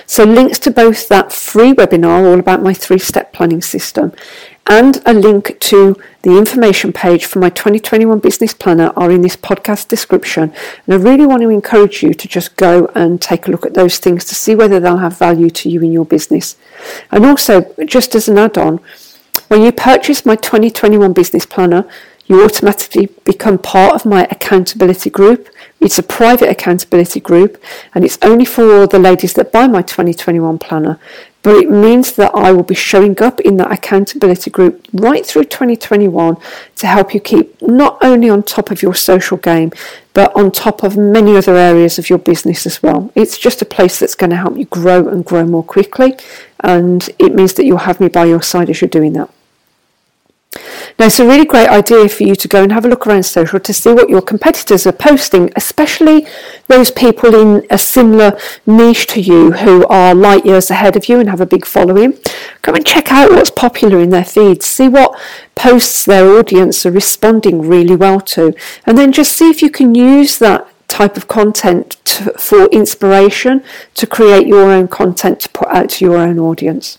So, 0.06 0.24
links 0.24 0.58
to 0.60 0.70
both 0.70 1.08
that 1.08 1.32
free 1.32 1.72
webinar, 1.74 2.24
all 2.24 2.38
about 2.38 2.62
my 2.62 2.72
three 2.72 2.98
step 2.98 3.32
planning 3.32 3.60
system, 3.60 4.12
and 4.66 5.02
a 5.04 5.12
link 5.12 5.58
to 5.60 5.96
the 6.22 6.38
information 6.38 6.92
page 6.92 7.24
for 7.24 7.38
my 7.38 7.50
2021 7.50 8.18
business 8.20 8.54
planner 8.54 8.92
are 8.96 9.10
in 9.10 9.22
this 9.22 9.36
podcast 9.36 9.88
description. 9.88 10.52
And 10.86 10.94
I 10.94 10.96
really 10.96 11.26
want 11.26 11.42
to 11.42 11.48
encourage 11.48 12.02
you 12.02 12.14
to 12.14 12.28
just 12.28 12.56
go 12.56 12.90
and 12.94 13.20
take 13.20 13.48
a 13.48 13.50
look 13.50 13.66
at 13.66 13.74
those 13.74 13.98
things 13.98 14.24
to 14.26 14.34
see 14.34 14.54
whether 14.54 14.78
they'll 14.78 14.98
have 14.98 15.18
value 15.18 15.50
to 15.50 15.68
you 15.68 15.82
in 15.82 15.92
your 15.92 16.04
business. 16.04 16.56
And 17.10 17.24
also, 17.26 17.74
just 17.84 18.14
as 18.14 18.28
an 18.28 18.38
add 18.38 18.58
on, 18.58 18.80
when 19.48 19.62
you 19.62 19.72
purchase 19.72 20.24
my 20.24 20.36
2021 20.36 21.12
business 21.12 21.46
planner, 21.46 21.88
you 22.26 22.44
automatically 22.44 23.06
become 23.24 23.58
part 23.58 23.96
of 23.96 24.06
my 24.06 24.24
accountability 24.30 25.10
group. 25.10 25.48
It's 25.80 25.98
a 25.98 26.02
private 26.04 26.48
accountability 26.48 27.18
group 27.18 27.60
and 27.92 28.04
it's 28.04 28.18
only 28.22 28.44
for 28.44 28.86
the 28.86 29.00
ladies 29.00 29.32
that 29.34 29.50
buy 29.50 29.66
my 29.66 29.82
2021 29.82 30.58
planner 30.60 31.00
but 31.42 31.56
it 31.56 31.70
means 31.70 32.12
that 32.12 32.34
I 32.34 32.52
will 32.52 32.62
be 32.62 32.74
showing 32.74 33.20
up 33.22 33.40
in 33.40 33.56
that 33.56 33.72
accountability 33.72 34.50
group 34.50 34.86
right 34.92 35.24
through 35.24 35.44
2021 35.44 36.36
to 36.76 36.86
help 36.86 37.14
you 37.14 37.20
keep 37.20 37.60
not 37.62 37.98
only 38.02 38.28
on 38.28 38.42
top 38.42 38.70
of 38.70 38.82
your 38.82 38.94
social 38.94 39.38
game, 39.38 39.72
but 40.12 40.34
on 40.36 40.50
top 40.50 40.82
of 40.82 40.96
many 40.96 41.36
other 41.36 41.56
areas 41.56 41.98
of 41.98 42.10
your 42.10 42.18
business 42.18 42.66
as 42.66 42.82
well. 42.82 43.10
It's 43.14 43.38
just 43.38 43.62
a 43.62 43.64
place 43.64 43.98
that's 43.98 44.14
going 44.14 44.30
to 44.30 44.36
help 44.36 44.56
you 44.58 44.66
grow 44.66 45.08
and 45.08 45.24
grow 45.24 45.44
more 45.46 45.64
quickly, 45.64 46.16
and 46.60 47.08
it 47.18 47.34
means 47.34 47.54
that 47.54 47.64
you'll 47.64 47.78
have 47.78 48.00
me 48.00 48.08
by 48.08 48.26
your 48.26 48.42
side 48.42 48.68
as 48.68 48.80
you're 48.80 48.88
doing 48.88 49.14
that. 49.14 49.30
Now, 51.00 51.06
it's 51.06 51.18
a 51.18 51.26
really 51.26 51.46
great 51.46 51.68
idea 51.68 52.08
for 52.08 52.24
you 52.24 52.34
to 52.34 52.46
go 52.48 52.62
and 52.62 52.72
have 52.72 52.84
a 52.84 52.88
look 52.88 53.06
around 53.06 53.22
social 53.22 53.58
to 53.60 53.72
see 53.72 53.92
what 53.92 54.10
your 54.10 54.20
competitors 54.20 54.86
are 54.86 54.92
posting, 54.92 55.50
especially 55.56 56.26
those 56.66 56.90
people 56.90 57.34
in 57.34 57.66
a 57.70 57.78
similar 57.78 58.38
niche 58.66 59.06
to 59.06 59.20
you 59.20 59.52
who 59.52 59.86
are 59.86 60.14
light 60.14 60.44
years 60.44 60.70
ahead 60.70 60.96
of 60.96 61.08
you 61.08 61.18
and 61.18 61.30
have 61.30 61.40
a 61.40 61.46
big 61.46 61.64
following. 61.64 62.18
Go 62.62 62.74
and 62.74 62.84
check 62.84 63.10
out 63.10 63.30
what's 63.30 63.50
popular 63.50 64.00
in 64.00 64.10
their 64.10 64.24
feeds, 64.24 64.66
see 64.66 64.88
what 64.88 65.18
posts 65.54 66.04
their 66.04 66.36
audience 66.36 66.84
are 66.84 66.90
responding 66.90 67.62
really 67.62 67.96
well 67.96 68.20
to, 68.20 68.52
and 68.84 68.98
then 68.98 69.12
just 69.12 69.32
see 69.32 69.48
if 69.48 69.62
you 69.62 69.70
can 69.70 69.94
use 69.94 70.38
that 70.38 70.66
type 70.88 71.16
of 71.16 71.28
content 71.28 71.96
to, 72.04 72.32
for 72.32 72.66
inspiration 72.66 73.64
to 73.94 74.06
create 74.06 74.46
your 74.46 74.70
own 74.70 74.88
content 74.88 75.40
to 75.40 75.48
put 75.48 75.68
out 75.68 75.90
to 75.90 76.04
your 76.04 76.18
own 76.18 76.38
audience. 76.38 76.98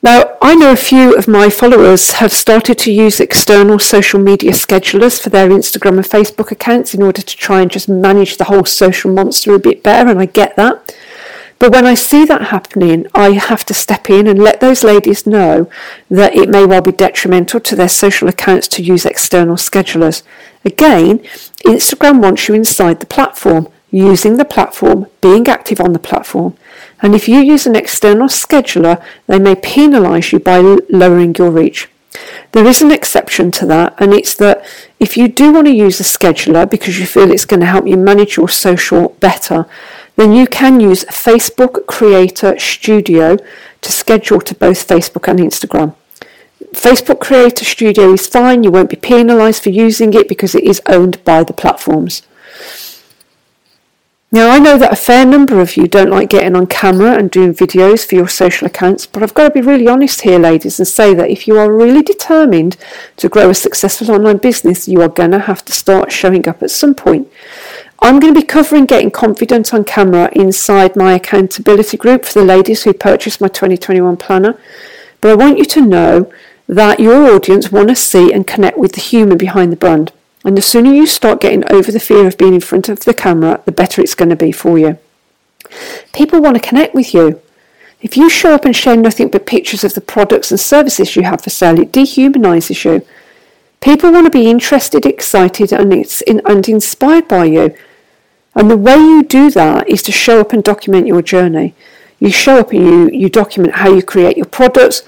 Now, 0.00 0.36
I 0.40 0.54
know 0.54 0.70
a 0.70 0.76
few 0.76 1.16
of 1.16 1.26
my 1.26 1.50
followers 1.50 2.12
have 2.12 2.32
started 2.32 2.78
to 2.78 2.92
use 2.92 3.18
external 3.18 3.80
social 3.80 4.20
media 4.20 4.52
schedulers 4.52 5.20
for 5.20 5.28
their 5.28 5.48
Instagram 5.48 5.96
and 5.96 6.06
Facebook 6.06 6.52
accounts 6.52 6.94
in 6.94 7.02
order 7.02 7.20
to 7.20 7.36
try 7.36 7.62
and 7.62 7.70
just 7.70 7.88
manage 7.88 8.36
the 8.36 8.44
whole 8.44 8.64
social 8.64 9.12
monster 9.12 9.54
a 9.54 9.58
bit 9.58 9.82
better, 9.82 10.08
and 10.08 10.20
I 10.20 10.26
get 10.26 10.54
that. 10.54 10.94
But 11.58 11.72
when 11.72 11.84
I 11.84 11.94
see 11.94 12.24
that 12.26 12.42
happening, 12.42 13.08
I 13.12 13.32
have 13.32 13.64
to 13.66 13.74
step 13.74 14.08
in 14.08 14.28
and 14.28 14.38
let 14.38 14.60
those 14.60 14.84
ladies 14.84 15.26
know 15.26 15.68
that 16.08 16.36
it 16.36 16.48
may 16.48 16.64
well 16.64 16.82
be 16.82 16.92
detrimental 16.92 17.58
to 17.58 17.74
their 17.74 17.88
social 17.88 18.28
accounts 18.28 18.68
to 18.68 18.82
use 18.84 19.04
external 19.04 19.56
schedulers. 19.56 20.22
Again, 20.64 21.18
Instagram 21.66 22.22
wants 22.22 22.46
you 22.46 22.54
inside 22.54 23.00
the 23.00 23.06
platform, 23.06 23.66
using 23.90 24.36
the 24.36 24.44
platform, 24.44 25.08
being 25.20 25.48
active 25.48 25.80
on 25.80 25.92
the 25.92 25.98
platform. 25.98 26.56
And 27.00 27.14
if 27.14 27.28
you 27.28 27.38
use 27.38 27.66
an 27.66 27.76
external 27.76 28.28
scheduler, 28.28 29.02
they 29.26 29.38
may 29.38 29.54
penalise 29.54 30.32
you 30.32 30.40
by 30.40 30.58
lowering 30.88 31.34
your 31.36 31.50
reach. 31.50 31.88
There 32.52 32.66
is 32.66 32.82
an 32.82 32.90
exception 32.90 33.50
to 33.52 33.66
that, 33.66 33.94
and 33.98 34.12
it's 34.12 34.34
that 34.36 34.64
if 34.98 35.16
you 35.16 35.28
do 35.28 35.52
want 35.52 35.66
to 35.66 35.72
use 35.72 36.00
a 36.00 36.04
scheduler 36.04 36.68
because 36.68 36.98
you 36.98 37.06
feel 37.06 37.30
it's 37.30 37.44
going 37.44 37.60
to 37.60 37.66
help 37.66 37.86
you 37.86 37.96
manage 37.96 38.36
your 38.36 38.48
social 38.48 39.10
better, 39.20 39.66
then 40.16 40.32
you 40.32 40.46
can 40.46 40.80
use 40.80 41.04
Facebook 41.04 41.86
Creator 41.86 42.58
Studio 42.58 43.36
to 43.82 43.92
schedule 43.92 44.40
to 44.40 44.54
both 44.54 44.88
Facebook 44.88 45.28
and 45.28 45.38
Instagram. 45.38 45.94
Facebook 46.72 47.20
Creator 47.20 47.64
Studio 47.64 48.12
is 48.12 48.26
fine, 48.26 48.64
you 48.64 48.70
won't 48.70 48.90
be 48.90 48.96
penalised 48.96 49.62
for 49.62 49.70
using 49.70 50.14
it 50.14 50.28
because 50.28 50.54
it 50.54 50.64
is 50.64 50.82
owned 50.86 51.22
by 51.24 51.44
the 51.44 51.52
platforms. 51.52 52.22
Now, 54.30 54.50
I 54.50 54.58
know 54.58 54.76
that 54.76 54.92
a 54.92 54.96
fair 54.96 55.24
number 55.24 55.58
of 55.58 55.78
you 55.78 55.88
don't 55.88 56.10
like 56.10 56.28
getting 56.28 56.54
on 56.54 56.66
camera 56.66 57.16
and 57.16 57.30
doing 57.30 57.54
videos 57.54 58.06
for 58.06 58.14
your 58.14 58.28
social 58.28 58.66
accounts, 58.66 59.06
but 59.06 59.22
I've 59.22 59.32
got 59.32 59.44
to 59.44 59.54
be 59.54 59.62
really 59.62 59.88
honest 59.88 60.20
here, 60.20 60.38
ladies, 60.38 60.78
and 60.78 60.86
say 60.86 61.14
that 61.14 61.30
if 61.30 61.48
you 61.48 61.56
are 61.56 61.72
really 61.72 62.02
determined 62.02 62.76
to 63.16 63.30
grow 63.30 63.48
a 63.48 63.54
successful 63.54 64.10
online 64.10 64.36
business, 64.36 64.86
you 64.86 65.00
are 65.00 65.08
going 65.08 65.30
to 65.30 65.38
have 65.38 65.64
to 65.64 65.72
start 65.72 66.12
showing 66.12 66.46
up 66.46 66.62
at 66.62 66.70
some 66.70 66.94
point. 66.94 67.26
I'm 68.00 68.20
going 68.20 68.34
to 68.34 68.40
be 68.40 68.46
covering 68.46 68.84
getting 68.84 69.10
confident 69.10 69.72
on 69.72 69.84
camera 69.84 70.28
inside 70.34 70.94
my 70.94 71.14
accountability 71.14 71.96
group 71.96 72.26
for 72.26 72.38
the 72.38 72.44
ladies 72.44 72.82
who 72.82 72.92
purchased 72.92 73.40
my 73.40 73.48
2021 73.48 74.18
planner, 74.18 74.60
but 75.22 75.30
I 75.30 75.36
want 75.36 75.56
you 75.56 75.64
to 75.64 75.80
know 75.80 76.30
that 76.68 77.00
your 77.00 77.34
audience 77.34 77.72
want 77.72 77.88
to 77.88 77.96
see 77.96 78.30
and 78.30 78.46
connect 78.46 78.76
with 78.76 78.92
the 78.92 79.00
human 79.00 79.38
behind 79.38 79.72
the 79.72 79.76
brand. 79.76 80.12
And 80.44 80.56
the 80.56 80.62
sooner 80.62 80.92
you 80.92 81.06
start 81.06 81.40
getting 81.40 81.70
over 81.70 81.90
the 81.90 82.00
fear 82.00 82.26
of 82.26 82.38
being 82.38 82.54
in 82.54 82.60
front 82.60 82.88
of 82.88 83.00
the 83.00 83.14
camera, 83.14 83.60
the 83.64 83.72
better 83.72 84.00
it's 84.00 84.14
going 84.14 84.30
to 84.30 84.36
be 84.36 84.52
for 84.52 84.78
you. 84.78 84.98
People 86.12 86.40
want 86.40 86.56
to 86.56 86.68
connect 86.68 86.94
with 86.94 87.12
you. 87.12 87.40
If 88.00 88.16
you 88.16 88.30
show 88.30 88.54
up 88.54 88.64
and 88.64 88.74
share 88.74 88.96
nothing 88.96 89.28
but 89.28 89.46
pictures 89.46 89.82
of 89.82 89.94
the 89.94 90.00
products 90.00 90.50
and 90.50 90.60
services 90.60 91.16
you 91.16 91.24
have 91.24 91.42
for 91.42 91.50
sale, 91.50 91.80
it 91.80 91.92
dehumanises 91.92 92.84
you. 92.84 93.04
People 93.80 94.12
want 94.12 94.26
to 94.26 94.30
be 94.30 94.48
interested, 94.48 95.04
excited, 95.04 95.72
and, 95.72 95.92
and 96.26 96.68
inspired 96.68 97.28
by 97.28 97.44
you. 97.44 97.74
And 98.54 98.70
the 98.70 98.76
way 98.76 98.96
you 98.96 99.22
do 99.22 99.50
that 99.50 99.88
is 99.88 100.02
to 100.04 100.12
show 100.12 100.40
up 100.40 100.52
and 100.52 100.62
document 100.62 101.06
your 101.06 101.22
journey. 101.22 101.74
You 102.18 102.30
show 102.30 102.58
up 102.58 102.72
and 102.72 102.84
you, 102.84 103.10
you 103.10 103.28
document 103.28 103.74
how 103.76 103.92
you 103.94 104.02
create 104.02 104.36
your 104.36 104.46
products, 104.46 105.02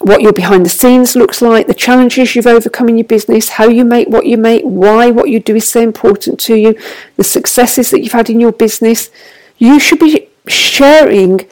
what 0.00 0.22
your 0.22 0.32
behind 0.32 0.66
the 0.66 0.70
scenes 0.70 1.14
looks 1.14 1.40
like, 1.40 1.66
the 1.66 1.74
challenges 1.74 2.34
you've 2.34 2.46
overcome 2.46 2.88
in 2.88 2.98
your 2.98 3.06
business, 3.06 3.50
how 3.50 3.68
you 3.68 3.84
make 3.84 4.08
what 4.08 4.26
you 4.26 4.36
make, 4.36 4.62
why 4.64 5.10
what 5.10 5.28
you 5.28 5.40
do 5.40 5.54
is 5.54 5.68
so 5.68 5.80
important 5.80 6.40
to 6.40 6.56
you, 6.56 6.78
the 7.16 7.24
successes 7.24 7.90
that 7.90 8.00
you've 8.00 8.12
had 8.12 8.28
in 8.28 8.40
your 8.40 8.52
business. 8.52 9.10
You 9.56 9.78
should 9.78 10.00
be 10.00 10.28
sharing 10.48 11.46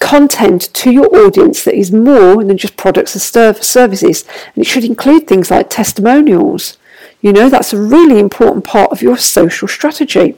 content 0.00 0.72
to 0.74 0.90
your 0.90 1.06
audience 1.16 1.64
that 1.64 1.74
is 1.74 1.92
more 1.92 2.44
than 2.44 2.56
just 2.56 2.76
products 2.76 3.14
and 3.14 3.56
services. 3.62 4.24
And 4.54 4.62
it 4.62 4.66
should 4.66 4.84
include 4.84 5.26
things 5.26 5.50
like 5.50 5.70
testimonials. 5.70 6.76
You 7.20 7.32
know, 7.32 7.48
that's 7.48 7.72
a 7.72 7.80
really 7.80 8.18
important 8.18 8.64
part 8.64 8.90
of 8.90 9.02
your 9.02 9.16
social 9.16 9.68
strategy. 9.68 10.36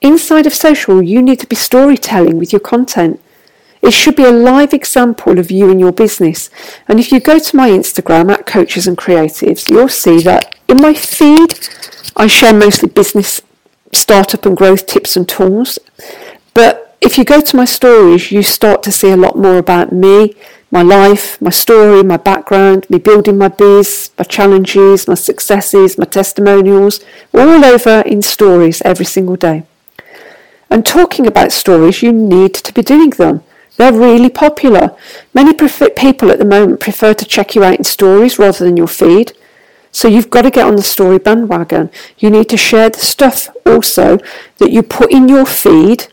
Inside 0.00 0.46
of 0.46 0.54
social, 0.54 1.02
you 1.02 1.20
need 1.22 1.40
to 1.40 1.46
be 1.46 1.56
storytelling 1.56 2.38
with 2.38 2.52
your 2.52 2.60
content. 2.60 3.20
It 3.82 3.92
should 3.92 4.16
be 4.16 4.24
a 4.24 4.30
live 4.30 4.74
example 4.74 5.38
of 5.38 5.50
you 5.50 5.70
and 5.70 5.80
your 5.80 5.92
business. 5.92 6.50
And 6.88 6.98
if 6.98 7.12
you 7.12 7.20
go 7.20 7.38
to 7.38 7.56
my 7.56 7.70
Instagram 7.70 8.30
at 8.32 8.46
Coaches 8.46 8.86
and 8.86 8.98
Creatives, 8.98 9.68
you'll 9.68 9.88
see 9.88 10.20
that 10.22 10.54
in 10.68 10.80
my 10.80 10.94
feed, 10.94 11.68
I 12.16 12.26
share 12.26 12.52
mostly 12.52 12.88
business 12.88 13.40
startup 13.92 14.44
and 14.44 14.56
growth 14.56 14.86
tips 14.86 15.16
and 15.16 15.28
tools. 15.28 15.78
But 16.54 16.96
if 17.00 17.16
you 17.16 17.24
go 17.24 17.40
to 17.40 17.56
my 17.56 17.64
stories, 17.64 18.30
you 18.30 18.42
start 18.42 18.82
to 18.82 18.92
see 18.92 19.10
a 19.10 19.16
lot 19.16 19.38
more 19.38 19.58
about 19.58 19.92
me, 19.92 20.34
my 20.70 20.82
life, 20.82 21.40
my 21.40 21.50
story, 21.50 22.02
my 22.02 22.16
background, 22.18 22.88
me 22.90 22.98
building 22.98 23.38
my 23.38 23.48
biz, 23.48 24.10
my 24.18 24.24
challenges, 24.24 25.08
my 25.08 25.14
successes, 25.14 25.96
my 25.96 26.04
testimonials, 26.04 27.00
all 27.32 27.64
over 27.64 28.00
in 28.00 28.20
stories 28.20 28.82
every 28.82 29.06
single 29.06 29.36
day. 29.36 29.62
And 30.70 30.84
talking 30.84 31.26
about 31.26 31.52
stories, 31.52 32.02
you 32.02 32.12
need 32.12 32.54
to 32.54 32.72
be 32.74 32.82
doing 32.82 33.10
them. 33.10 33.42
They're 33.78 33.92
really 33.92 34.28
popular. 34.28 34.94
Many 35.32 35.54
people 35.54 36.30
at 36.30 36.38
the 36.38 36.44
moment 36.44 36.80
prefer 36.80 37.14
to 37.14 37.24
check 37.24 37.54
you 37.54 37.62
out 37.62 37.78
in 37.78 37.84
stories 37.84 38.38
rather 38.38 38.64
than 38.64 38.76
your 38.76 38.88
feed. 38.88 39.32
So 39.92 40.08
you've 40.08 40.30
got 40.30 40.42
to 40.42 40.50
get 40.50 40.66
on 40.66 40.76
the 40.76 40.82
story 40.82 41.18
bandwagon. 41.18 41.90
You 42.18 42.28
need 42.28 42.48
to 42.50 42.56
share 42.56 42.90
the 42.90 42.98
stuff 42.98 43.48
also 43.64 44.18
that 44.58 44.72
you 44.72 44.82
put 44.82 45.12
in 45.12 45.28
your 45.28 45.46
feed 45.46 46.08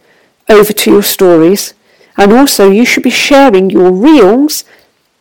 over 0.48 0.72
to 0.72 0.92
your 0.92 1.04
stories. 1.04 1.74
And 2.18 2.32
also 2.32 2.70
you 2.70 2.86
should 2.86 3.04
be 3.04 3.10
sharing 3.10 3.72
your 3.72 3.92
reels 3.92 4.64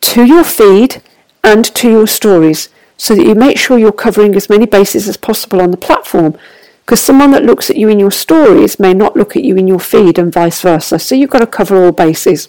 to 0.02 0.24
your 0.24 0.44
feed 0.44 1.02
and 1.42 1.64
to 1.74 1.90
your 1.90 2.06
stories 2.06 2.68
so 2.98 3.16
that 3.16 3.24
you 3.24 3.34
make 3.34 3.58
sure 3.58 3.78
you're 3.78 3.90
covering 3.90 4.34
as 4.36 4.50
many 4.50 4.66
bases 4.66 5.08
as 5.08 5.16
possible 5.16 5.62
on 5.62 5.70
the 5.70 5.78
platform. 5.78 6.38
Because 6.84 7.00
someone 7.00 7.30
that 7.30 7.44
looks 7.44 7.70
at 7.70 7.76
you 7.76 7.88
in 7.88 7.98
your 7.98 8.10
stories 8.10 8.78
may 8.78 8.92
not 8.92 9.16
look 9.16 9.36
at 9.36 9.44
you 9.44 9.56
in 9.56 9.66
your 9.66 9.80
feed 9.80 10.18
and 10.18 10.32
vice 10.32 10.60
versa. 10.60 10.98
So 10.98 11.14
you've 11.14 11.30
got 11.30 11.38
to 11.38 11.46
cover 11.46 11.82
all 11.82 11.92
bases. 11.92 12.48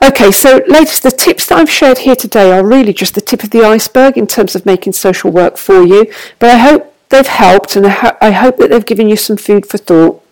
Okay, 0.00 0.30
so 0.30 0.62
ladies, 0.68 1.00
the 1.00 1.10
tips 1.10 1.46
that 1.46 1.58
I've 1.58 1.70
shared 1.70 1.98
here 1.98 2.14
today 2.14 2.52
are 2.52 2.64
really 2.64 2.92
just 2.92 3.14
the 3.14 3.20
tip 3.20 3.42
of 3.42 3.50
the 3.50 3.64
iceberg 3.64 4.16
in 4.16 4.28
terms 4.28 4.54
of 4.54 4.64
making 4.64 4.92
social 4.92 5.32
work 5.32 5.56
for 5.56 5.82
you. 5.82 6.06
But 6.38 6.50
I 6.50 6.58
hope 6.58 6.94
they've 7.08 7.26
helped 7.26 7.74
and 7.74 7.86
I, 7.86 7.90
ho- 7.90 8.16
I 8.20 8.30
hope 8.30 8.58
that 8.58 8.70
they've 8.70 8.86
given 8.86 9.08
you 9.08 9.16
some 9.16 9.36
food 9.36 9.66
for 9.66 9.78
thought. 9.78 10.22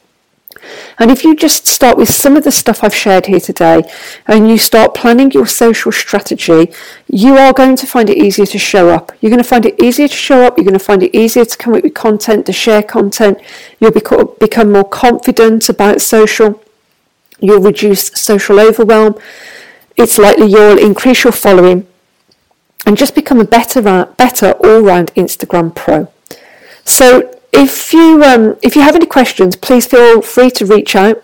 And 0.98 1.10
if 1.10 1.24
you 1.24 1.36
just 1.36 1.66
start 1.66 1.96
with 1.96 2.08
some 2.08 2.36
of 2.36 2.44
the 2.44 2.50
stuff 2.50 2.82
I've 2.82 2.94
shared 2.94 3.26
here 3.26 3.40
today 3.40 3.82
and 4.26 4.48
you 4.48 4.58
start 4.58 4.94
planning 4.94 5.30
your 5.30 5.46
social 5.46 5.92
strategy, 5.92 6.72
you 7.06 7.36
are 7.36 7.52
going 7.52 7.76
to 7.76 7.86
find 7.86 8.08
it 8.08 8.18
easier 8.18 8.46
to 8.46 8.58
show 8.58 8.90
up. 8.90 9.12
You're 9.20 9.30
going 9.30 9.42
to 9.42 9.48
find 9.48 9.66
it 9.66 9.80
easier 9.82 10.08
to 10.08 10.14
show 10.14 10.44
up. 10.44 10.56
You're 10.56 10.64
going 10.64 10.78
to 10.78 10.84
find 10.84 11.02
it 11.02 11.14
easier 11.14 11.44
to 11.44 11.56
come 11.56 11.74
up 11.74 11.82
with 11.82 11.94
content, 11.94 12.46
to 12.46 12.52
share 12.52 12.82
content. 12.82 13.38
You'll 13.80 13.90
become 13.90 14.72
more 14.72 14.84
confident 14.84 15.68
about 15.68 16.00
social. 16.00 16.62
You'll 17.40 17.60
reduce 17.60 18.08
social 18.08 18.58
overwhelm. 18.58 19.18
It's 19.96 20.18
likely 20.18 20.46
you'll 20.46 20.78
increase 20.78 21.24
your 21.24 21.32
following 21.32 21.86
and 22.86 22.96
just 22.96 23.14
become 23.14 23.40
a 23.40 23.44
better, 23.44 23.82
better 23.82 24.52
all-round 24.52 25.12
Instagram 25.14 25.74
pro. 25.74 26.08
So 26.84 27.35
if 27.56 27.92
you 27.92 28.22
um, 28.22 28.56
if 28.62 28.76
you 28.76 28.82
have 28.82 28.94
any 28.94 29.06
questions, 29.06 29.56
please 29.56 29.86
feel 29.86 30.20
free 30.20 30.50
to 30.50 30.66
reach 30.66 30.94
out 30.94 31.16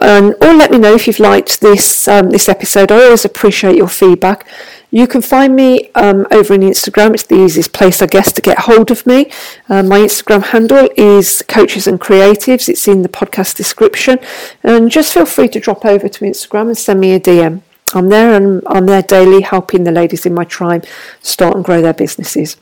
and 0.00 0.34
or 0.40 0.54
let 0.54 0.70
me 0.70 0.78
know 0.78 0.94
if 0.94 1.06
you've 1.06 1.18
liked 1.18 1.60
this 1.60 2.06
um, 2.08 2.30
this 2.30 2.48
episode. 2.48 2.92
I 2.92 3.04
always 3.04 3.24
appreciate 3.24 3.76
your 3.76 3.88
feedback. 3.88 4.46
You 4.90 5.06
can 5.06 5.22
find 5.22 5.56
me 5.56 5.90
um, 5.94 6.26
over 6.30 6.52
on 6.52 6.60
Instagram. 6.60 7.14
It's 7.14 7.22
the 7.22 7.42
easiest 7.42 7.72
place, 7.72 8.02
I 8.02 8.06
guess, 8.06 8.30
to 8.32 8.42
get 8.42 8.58
hold 8.60 8.90
of 8.90 9.06
me. 9.06 9.30
Uh, 9.66 9.82
my 9.82 10.00
Instagram 10.00 10.42
handle 10.42 10.90
is 10.98 11.42
Coaches 11.48 11.86
and 11.86 11.98
Creatives. 11.98 12.68
It's 12.68 12.86
in 12.86 13.00
the 13.00 13.08
podcast 13.08 13.56
description, 13.56 14.18
and 14.62 14.90
just 14.90 15.14
feel 15.14 15.24
free 15.24 15.48
to 15.48 15.60
drop 15.60 15.86
over 15.86 16.08
to 16.08 16.24
Instagram 16.24 16.68
and 16.68 16.78
send 16.78 17.00
me 17.00 17.14
a 17.14 17.20
DM. 17.20 17.62
I'm 17.94 18.08
there 18.08 18.34
and 18.34 18.62
I'm 18.66 18.86
there 18.86 19.02
daily 19.02 19.42
helping 19.42 19.84
the 19.84 19.92
ladies 19.92 20.24
in 20.24 20.34
my 20.34 20.44
tribe 20.44 20.86
start 21.20 21.56
and 21.56 21.64
grow 21.64 21.82
their 21.82 21.92
businesses. 21.94 22.56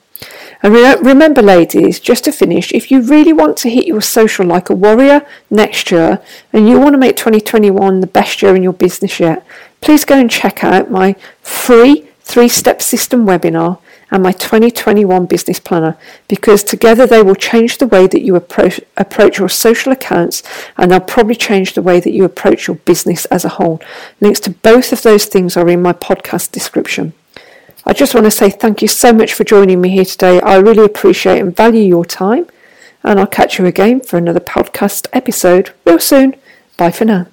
And 0.63 0.75
re- 0.75 0.97
remember, 1.01 1.43
ladies, 1.43 2.01
just 2.01 2.25
to 2.25 2.33
finish, 2.33 2.73
if 2.73 2.91
you 2.91 3.01
really 3.01 3.33
want 3.33 3.57
to 3.59 3.71
hit 3.71 3.87
your 3.87 4.03
social 4.03 4.47
like 4.47 4.69
a 4.69 4.75
warrior 4.75 5.27
next 5.49 5.91
year 5.91 6.21
and 6.53 6.69
you 6.69 6.79
want 6.79 6.93
to 6.93 6.99
make 6.99 7.17
2021 7.17 8.01
the 8.01 8.07
best 8.07 8.43
year 8.43 8.55
in 8.55 8.63
your 8.63 8.75
business 8.75 9.19
yet, 9.19 9.47
please 9.81 10.05
go 10.05 10.17
and 10.17 10.31
check 10.31 10.63
out 10.63 10.91
my 10.91 11.15
free 11.41 12.07
three 12.21 12.49
step 12.49 12.81
system 12.81 13.27
webinar 13.27 13.79
and 14.11 14.23
my 14.23 14.33
2021 14.33 15.27
business 15.27 15.59
planner 15.59 15.97
because 16.29 16.63
together 16.63 17.07
they 17.07 17.23
will 17.23 17.35
change 17.35 17.79
the 17.79 17.87
way 17.87 18.07
that 18.07 18.23
you 18.23 18.37
approach, 18.37 18.81
approach 18.97 19.39
your 19.39 19.49
social 19.49 19.93
accounts 19.93 20.43
and 20.77 20.91
they'll 20.91 21.01
probably 21.01 21.35
change 21.35 21.75
the 21.75 21.83
way 21.83 22.01
that 22.01 22.13
you 22.13 22.25
approach 22.25 22.67
your 22.67 22.77
business 22.77 23.25
as 23.27 23.45
a 23.45 23.51
whole. 23.51 23.81
Links 24.21 24.41
to 24.41 24.51
both 24.51 24.93
of 24.93 25.03
those 25.03 25.27
things 25.27 25.57
are 25.57 25.69
in 25.69 25.83
my 25.83 25.93
podcast 25.93 26.53
description. 26.53 27.13
I 27.87 27.93
just 27.93 28.15
want 28.15 28.27
to 28.27 28.31
say 28.31 28.51
thank 28.51 28.83
you 28.83 28.89
so 28.89 29.13
much 29.13 29.33
for 29.33 29.45
joining 29.45 29.81
me 29.81 29.91
here 29.91 30.05
today. 30.05 30.41
I 30.41 30.57
really 30.57 30.85
appreciate 30.85 31.41
and 31.41 31.55
value 31.55 31.83
your 31.83 32.05
time, 32.05 32.47
and 33.03 33.19
I'll 33.19 33.27
catch 33.27 33.59
you 33.59 33.67
again 33.67 34.01
for 34.01 34.19
another 34.19 34.41
podcast 34.41 35.07
episode 35.13 35.73
real 35.87 35.99
soon. 35.99 36.37
Bye 36.77 36.91
for 36.91 37.05
now. 37.05 37.27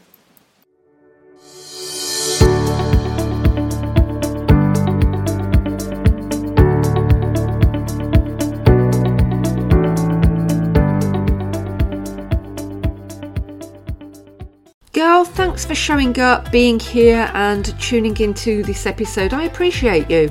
Thanks 15.58 15.66
for 15.66 15.74
showing 15.74 16.20
up, 16.20 16.52
being 16.52 16.80
here, 16.80 17.32
and 17.34 17.66
tuning 17.82 18.16
into 18.18 18.62
this 18.62 18.86
episode. 18.86 19.34
I 19.34 19.46
appreciate 19.46 20.08
you. 20.08 20.30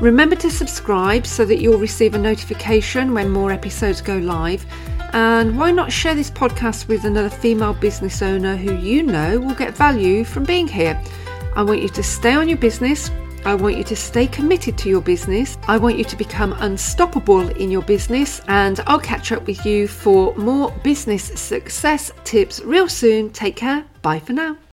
Remember 0.00 0.36
to 0.36 0.48
subscribe 0.48 1.26
so 1.26 1.44
that 1.44 1.58
you'll 1.58 1.80
receive 1.80 2.14
a 2.14 2.18
notification 2.18 3.12
when 3.12 3.30
more 3.30 3.50
episodes 3.50 4.00
go 4.00 4.18
live. 4.18 4.64
And 5.12 5.58
why 5.58 5.72
not 5.72 5.90
share 5.90 6.14
this 6.14 6.30
podcast 6.30 6.86
with 6.86 7.04
another 7.04 7.30
female 7.30 7.74
business 7.74 8.22
owner 8.22 8.54
who 8.54 8.76
you 8.76 9.02
know 9.02 9.40
will 9.40 9.56
get 9.56 9.76
value 9.76 10.22
from 10.22 10.44
being 10.44 10.68
here? 10.68 11.02
I 11.56 11.64
want 11.64 11.82
you 11.82 11.88
to 11.88 12.02
stay 12.04 12.34
on 12.34 12.48
your 12.48 12.58
business, 12.58 13.10
I 13.44 13.56
want 13.56 13.76
you 13.76 13.82
to 13.82 13.96
stay 13.96 14.28
committed 14.28 14.78
to 14.78 14.88
your 14.88 15.00
business. 15.00 15.58
I 15.66 15.78
want 15.78 15.98
you 15.98 16.04
to 16.04 16.16
become 16.16 16.52
unstoppable 16.60 17.48
in 17.56 17.72
your 17.72 17.82
business. 17.82 18.40
And 18.46 18.78
I'll 18.86 19.00
catch 19.00 19.32
up 19.32 19.48
with 19.48 19.66
you 19.66 19.88
for 19.88 20.32
more 20.36 20.70
business 20.84 21.24
success 21.24 22.12
tips 22.22 22.60
real 22.60 22.88
soon. 22.88 23.30
Take 23.30 23.56
care. 23.56 23.89
Bye 24.02 24.18
for 24.20 24.32
now. 24.32 24.56